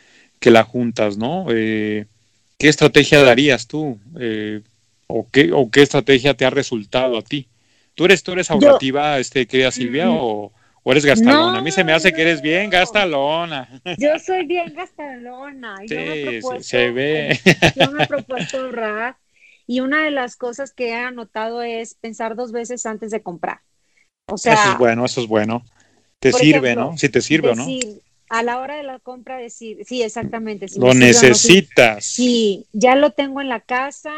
[0.40, 1.46] que la juntas, ¿no?
[1.50, 2.06] Eh,
[2.58, 3.98] ¿Qué estrategia darías tú?
[4.18, 4.62] Eh,
[5.06, 7.46] o, qué, ¿O qué estrategia te ha resultado a ti?
[7.94, 10.52] ¿Tú eres, tú eres ahorrativa, este, querida Silvia, o,
[10.86, 11.58] eres gastalona?
[11.58, 13.68] a mí se me hace que eres bien gastalona.
[13.98, 15.76] Yo soy bien gastalona.
[15.86, 17.38] Sí, se ve.
[17.76, 19.16] Yo me he propuesto ahorrar
[19.72, 23.60] y una de las cosas que he anotado es pensar dos veces antes de comprar.
[24.26, 25.64] O sea, eso es bueno, eso es bueno.
[26.18, 26.98] Te sirve, ¿no?
[26.98, 27.66] Si te sirve, ¿no?
[28.28, 30.66] A la hora de la compra decir, sí, exactamente.
[30.76, 32.04] lo necesitas.
[32.04, 34.12] sí, ya lo tengo en la casa,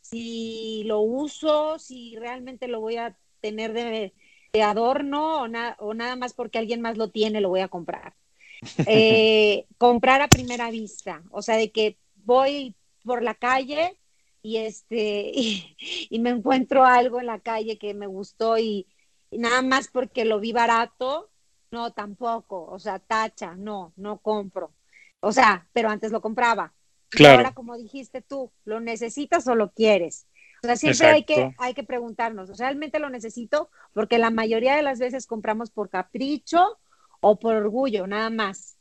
[0.00, 4.12] si lo uso, si realmente lo voy a tener de,
[4.60, 8.14] adorno o, o, nada más porque alguien más lo tiene, lo voy a comprar.
[8.88, 12.74] Eh, comprar a primera vista, o sea, de que voy
[13.04, 13.96] por la calle
[14.42, 15.32] y este
[16.10, 18.86] y me encuentro algo en la calle que me gustó y,
[19.30, 21.30] nada más porque lo vi barato,
[21.70, 24.72] no, tampoco, o sea, tacha, no, no compro.
[25.20, 26.72] O sea, pero antes lo compraba.
[27.10, 27.38] Claro.
[27.38, 30.26] ahora, como dijiste tú, ¿lo necesitas o lo quieres?
[30.62, 33.70] O sea, siempre hay que, hay que preguntarnos, ¿realmente lo necesito?
[33.92, 36.78] Porque la mayoría de las veces compramos por capricho
[37.20, 38.78] o por orgullo, nada más.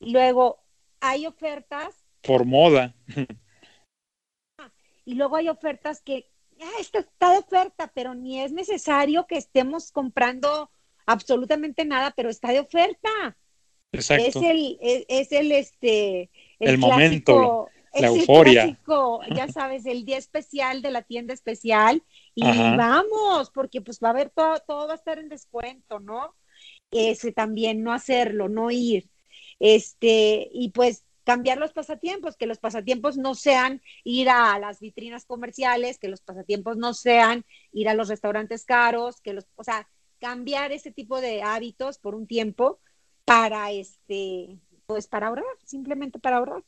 [0.00, 0.62] Luego,
[1.00, 2.04] hay ofertas.
[2.22, 2.94] Por moda.
[5.04, 6.26] Y luego hay ofertas que
[6.60, 10.70] ah, esto está de oferta, pero ni es necesario que estemos comprando
[11.06, 13.36] absolutamente nada, pero está de oferta.
[13.92, 14.24] Exacto.
[14.24, 16.30] Es el, es, el este
[16.60, 18.78] el, momento, la euforia.
[19.34, 22.02] ya sabes, el día especial de la tienda especial
[22.34, 26.34] y vamos, porque pues va a haber todo, todo va a estar en descuento, ¿no?
[26.92, 29.08] Ese también, no hacerlo, no ir.
[29.58, 35.26] Este, y pues cambiar los pasatiempos, que los pasatiempos no sean ir a las vitrinas
[35.26, 39.86] comerciales, que los pasatiempos no sean ir a los restaurantes caros, que los, o sea,
[40.18, 42.80] cambiar ese tipo de hábitos por un tiempo
[43.24, 46.64] para este, pues para ahorrar, simplemente para ahorrar.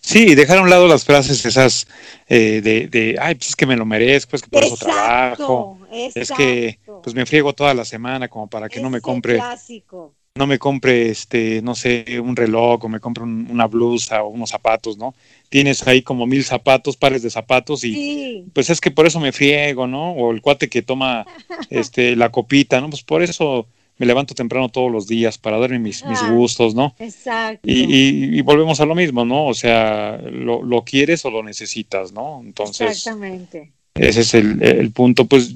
[0.00, 1.86] Sí, dejar a un lado las frases esas
[2.26, 5.78] eh, de, de, ay, pues es que me lo merezco, es que por eso trabajo,
[5.92, 10.16] es que pues me friego toda la semana como para que no me compre clásico
[10.34, 14.50] no me compre, este, no sé, un reloj o me compre una blusa o unos
[14.50, 15.14] zapatos, ¿no?
[15.48, 19.32] Tienes ahí como mil zapatos, pares de zapatos y pues es que por eso me
[19.32, 20.12] friego, ¿no?
[20.12, 21.26] O el cuate que toma
[21.70, 22.88] este, la copita, ¿no?
[22.90, 23.66] Pues por eso
[23.98, 26.94] me levanto temprano todos los días para darme mis, mis ah, gustos, ¿no?
[26.98, 27.60] Exacto.
[27.64, 29.46] Y, volvemos a lo mismo, ¿no?
[29.46, 32.40] O sea, lo, lo quieres o lo necesitas, ¿no?
[32.42, 33.72] Entonces, Exactamente.
[33.94, 35.26] Ese es el, el punto.
[35.26, 35.54] Pues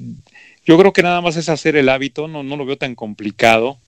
[0.65, 3.79] yo creo que nada más es hacer el hábito, no, no lo veo tan complicado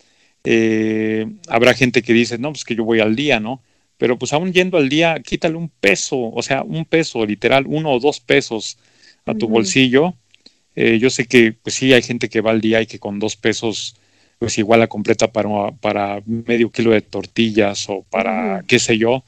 [0.44, 3.62] eh, habrá gente que dice, no, pues que yo voy al día, ¿no?
[3.98, 7.92] Pero pues aún yendo al día, quítale un peso, o sea, un peso, literal, uno
[7.92, 8.78] o dos pesos
[9.26, 10.16] a tu bolsillo.
[10.76, 13.20] Eh, yo sé que, pues sí, hay gente que va al día y que con
[13.20, 13.96] dos pesos,
[14.38, 19.24] pues igual la completa para, para medio kilo de tortillas o para qué sé yo.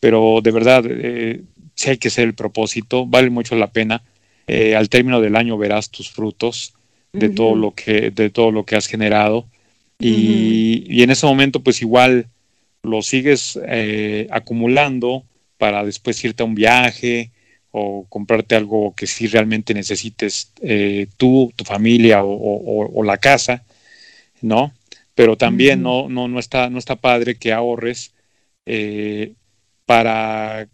[0.00, 1.42] Pero de verdad, eh,
[1.74, 4.02] sí hay que ser el propósito, vale mucho la pena.
[4.46, 6.72] Eh, al término del año verás tus frutos
[7.12, 9.46] de todo lo que, de todo lo que has generado
[9.98, 12.28] y, en ese momento pues igual
[12.82, 15.24] lo sigues eh, acumulando
[15.58, 17.30] para después irte a un viaje
[17.70, 23.64] o comprarte algo que sí realmente necesites eh, tú, tu familia o, la casa,
[24.40, 24.72] ¿no?
[25.14, 28.14] Pero también no, no, no, está, no está padre que ahorres
[28.64, 29.34] eh,
[29.84, 30.68] para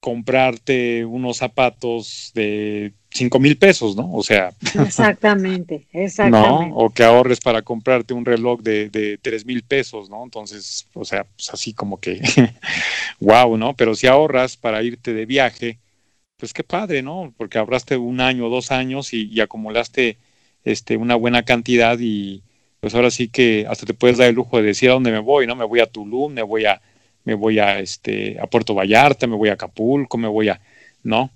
[0.00, 4.12] comprarte unos zapatos de cinco mil pesos, ¿no?
[4.12, 4.52] O sea.
[4.80, 6.68] Exactamente, exactamente.
[6.68, 6.76] ¿no?
[6.76, 10.22] O que ahorres para comprarte un reloj de, de tres mil pesos, ¿no?
[10.22, 12.20] Entonces, o sea, pues así como que,
[13.20, 13.74] wow, ¿no?
[13.74, 15.78] Pero si ahorras para irte de viaje,
[16.36, 17.34] pues qué padre, ¿no?
[17.36, 20.18] Porque ahorraste un año, o dos años y, acumulaste
[20.64, 22.42] este, una buena cantidad y
[22.80, 25.18] pues ahora sí que hasta te puedes dar el lujo de decir a dónde me
[25.18, 25.56] voy, ¿no?
[25.56, 26.80] Me voy a Tulum, me voy a,
[27.24, 30.60] me voy a, este, a Puerto Vallarta, me voy a Acapulco, me voy a,
[31.02, 31.30] ¿no?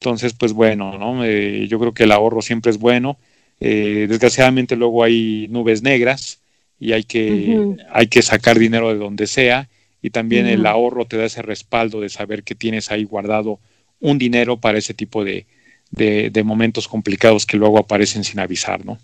[0.00, 1.24] Entonces, pues bueno, ¿no?
[1.24, 3.18] Eh, yo creo que el ahorro siempre es bueno.
[3.60, 6.40] Eh, desgraciadamente luego hay nubes negras
[6.78, 9.68] y hay que, hay que sacar dinero de donde sea
[10.02, 13.58] y también el ahorro te da ese respaldo de saber que tienes ahí guardado
[14.00, 15.46] un dinero para ese tipo de,
[15.90, 18.98] de, momentos complicados que luego aparecen sin avisar, ¿no?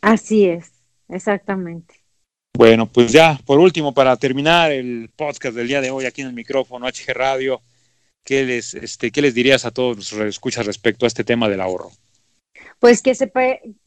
[0.00, 0.70] Así es,
[1.08, 1.94] exactamente.
[2.56, 6.28] Bueno, pues ya, por último, para terminar el podcast del día de hoy aquí en
[6.28, 7.60] el micrófono HG Radio,
[8.24, 11.60] ¿qué les, este, ¿qué les dirías a todos los escuchas respecto a este tema del
[11.60, 11.90] ahorro?
[12.78, 13.30] Pues que, se,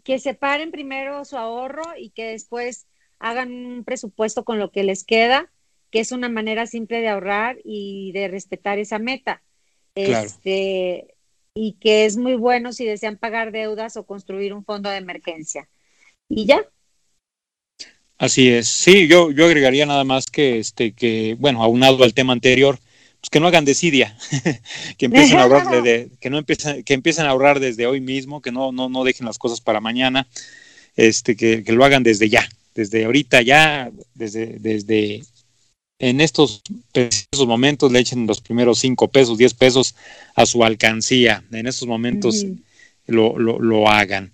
[0.03, 2.85] que separen primero su ahorro y que después
[3.19, 5.51] hagan un presupuesto con lo que les queda,
[5.89, 9.41] que es una manera simple de ahorrar y de respetar esa meta.
[9.95, 11.13] Este,
[11.53, 15.69] y que es muy bueno si desean pagar deudas o construir un fondo de emergencia.
[16.27, 16.65] Y ya.
[18.17, 18.67] Así es.
[18.67, 22.79] Sí, yo, yo agregaría nada más que, este, que, bueno, aunado al tema anterior,
[23.23, 24.17] pues que no hagan desidia,
[24.97, 28.41] que empiecen a ahorrar de, que no empiecen, que empiecen a ahorrar desde hoy mismo,
[28.41, 30.27] que no, no, no dejen las cosas para mañana,
[30.97, 32.45] este, que, que lo hagan desde ya,
[32.75, 35.23] desde ahorita ya, desde, desde
[35.99, 39.95] en estos precisos momentos le echen los primeros cinco pesos, diez pesos
[40.35, 41.45] a su alcancía.
[41.53, 42.45] En estos momentos
[43.07, 44.33] lo, lo, hagan.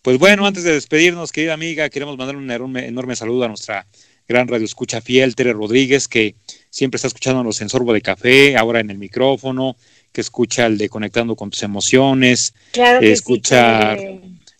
[0.00, 3.86] Pues bueno, antes de despedirnos, querida amiga, queremos mandar un enorme, saludo a nuestra
[4.26, 6.36] gran radio escucha fiel, Tere Rodríguez, que
[6.70, 9.76] siempre está escuchándonos en Sorbo de Café, ahora en el micrófono,
[10.12, 13.96] que escucha el de Conectando con tus emociones, claro que escucha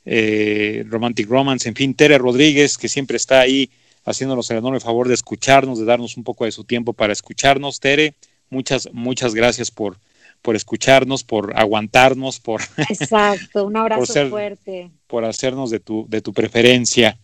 [0.05, 3.71] eh, Romantic Romance, en fin, Tere Rodríguez, que siempre está ahí
[4.05, 7.81] haciéndonos el enorme favor de escucharnos, de darnos un poco de su tiempo para escucharnos.
[7.81, 8.15] Tere,
[8.49, 9.99] muchas, muchas gracias por,
[10.43, 12.63] por escucharnos, por aguantarnos, por...
[12.77, 14.91] Exacto, un abrazo fuerte.
[15.07, 17.19] Por hacernos de tu, de tu preferencia.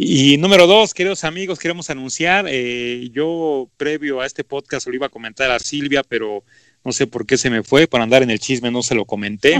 [0.00, 5.06] Y, número dos, queridos amigos, queremos anunciar, eh, yo previo a este podcast lo iba
[5.06, 6.44] a comentar a Silvia, pero
[6.84, 9.06] no sé por qué se me fue, para andar en el chisme no se lo
[9.06, 9.58] comenté,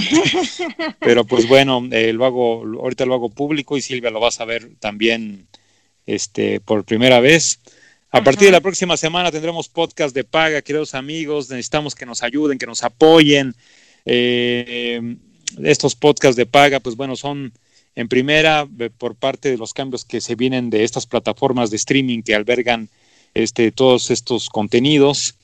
[1.00, 4.30] pero pues bueno, eh, lo hago, ahorita lo hago público y Silvia lo va a
[4.30, 5.48] saber también
[6.06, 7.58] este, por primera vez.
[8.12, 11.50] A partir de la próxima semana tendremos podcast de paga, queridos amigos.
[11.50, 13.56] Necesitamos que nos ayuden, que nos apoyen.
[14.04, 15.16] Eh,
[15.64, 17.52] estos podcasts de paga, pues bueno, son
[17.98, 22.22] en primera por parte de los cambios que se vienen de estas plataformas de streaming
[22.22, 22.88] que albergan
[23.34, 25.34] este, todos estos contenidos.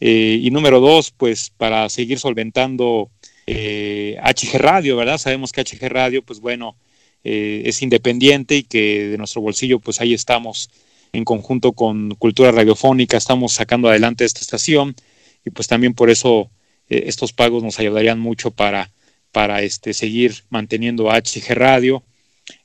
[0.00, 3.08] Eh, y número dos, pues para seguir solventando
[3.46, 5.16] HG eh, Radio, ¿verdad?
[5.16, 6.74] Sabemos que HG Radio, pues bueno,
[7.22, 10.70] eh, es independiente y que de nuestro bolsillo pues ahí estamos
[11.12, 14.96] en conjunto con Cultura Radiofónica, estamos sacando adelante esta estación
[15.44, 16.50] y pues también por eso
[16.88, 18.90] eh, estos pagos nos ayudarían mucho para,
[19.32, 22.02] para este, seguir manteniendo HG Radio.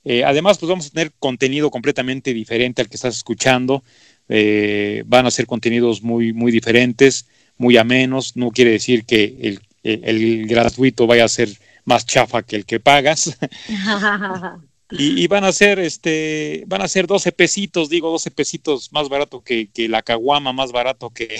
[0.03, 3.83] Eh, además, pues vamos a tener contenido completamente diferente al que estás escuchando.
[5.05, 8.35] van a ser contenidos muy, muy diferentes, muy amenos.
[8.35, 11.49] No quiere decir que el, el gratuito vaya a ser
[11.85, 13.37] más chafa que el que pagas.
[14.89, 19.41] y, van a ser este, van a ser 12 pesitos, digo 12 pesitos más barato
[19.41, 21.37] que, la caguama, más barato que,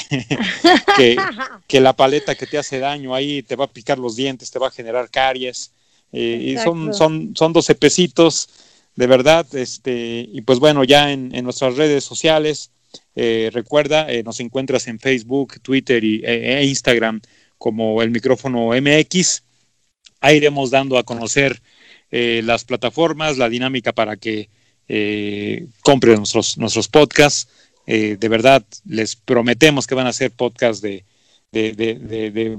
[1.67, 4.59] que, la paleta que te hace daño, ahí te va a picar los dientes, te
[4.59, 5.71] va a generar caries.
[6.11, 8.49] Eh, y son, son, son 12 pesitos,
[8.95, 12.71] de verdad, este, y pues bueno, ya en, nuestras redes sociales,
[13.15, 17.21] eh, recuerda, eh, nos encuentras en Facebook, Twitter y, e, e Instagram
[17.57, 19.43] como el micrófono MX
[20.19, 21.61] Ahí iremos dando a conocer
[22.11, 24.49] eh, las plataformas, la dinámica para que
[24.87, 27.49] eh, compren nuestros, nuestros podcasts.
[27.85, 31.03] Eh, de verdad, les prometemos que van a ser podcasts de,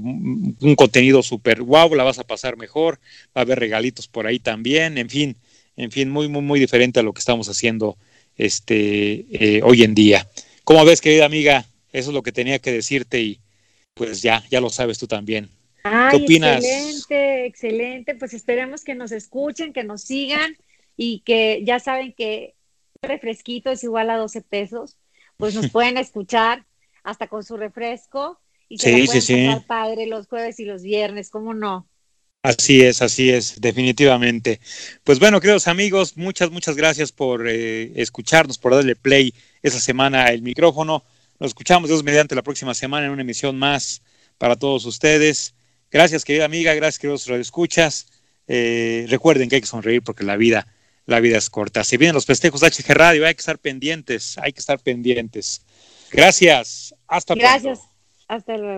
[0.01, 4.39] un contenido súper guau, la vas a pasar mejor, va a haber regalitos por ahí
[4.39, 5.37] también, en fin,
[5.77, 7.97] en fin, muy, muy, muy diferente a lo que estamos haciendo
[8.35, 10.27] este, hoy en día.
[10.63, 11.65] ¿Cómo ves, querida amiga?
[11.93, 13.39] Eso es lo que tenía que decirte y
[13.93, 15.49] pues ya, ya lo sabes tú también.
[16.11, 16.63] ¿Qué opinas?
[16.63, 18.15] Excelente, excelente.
[18.15, 20.55] Pues esperemos que nos escuchen, que nos sigan
[20.97, 22.55] y que ya saben que
[23.01, 24.97] refresquito es igual a 12 pesos.
[25.37, 26.65] Pues nos pueden escuchar
[27.03, 30.83] hasta con su refresco y se sí, pueden sí, pasar padre los jueves y los
[30.83, 31.87] viernes, ¿cómo no?
[32.41, 34.61] Así es, así es, definitivamente.
[35.03, 40.27] Pues bueno, queridos amigos, muchas, muchas gracias por eh, escucharnos, por darle play esa semana
[40.27, 41.03] el micrófono.
[41.39, 44.01] Nos escuchamos Dios mediante la próxima semana en una emisión más
[44.37, 45.53] para todos ustedes.
[45.91, 48.07] Gracias, querida amiga, gracias, queridos radioescuchas.
[48.47, 50.67] Eh, recuerden que hay que sonreír porque la vida,
[51.05, 51.83] la vida es corta.
[51.83, 55.61] Se vienen los festejos de HG Radio, hay que estar pendientes, hay que estar pendientes.
[56.11, 57.35] Gracias, hasta.
[57.35, 57.79] Gracias,
[58.27, 58.77] hasta luego.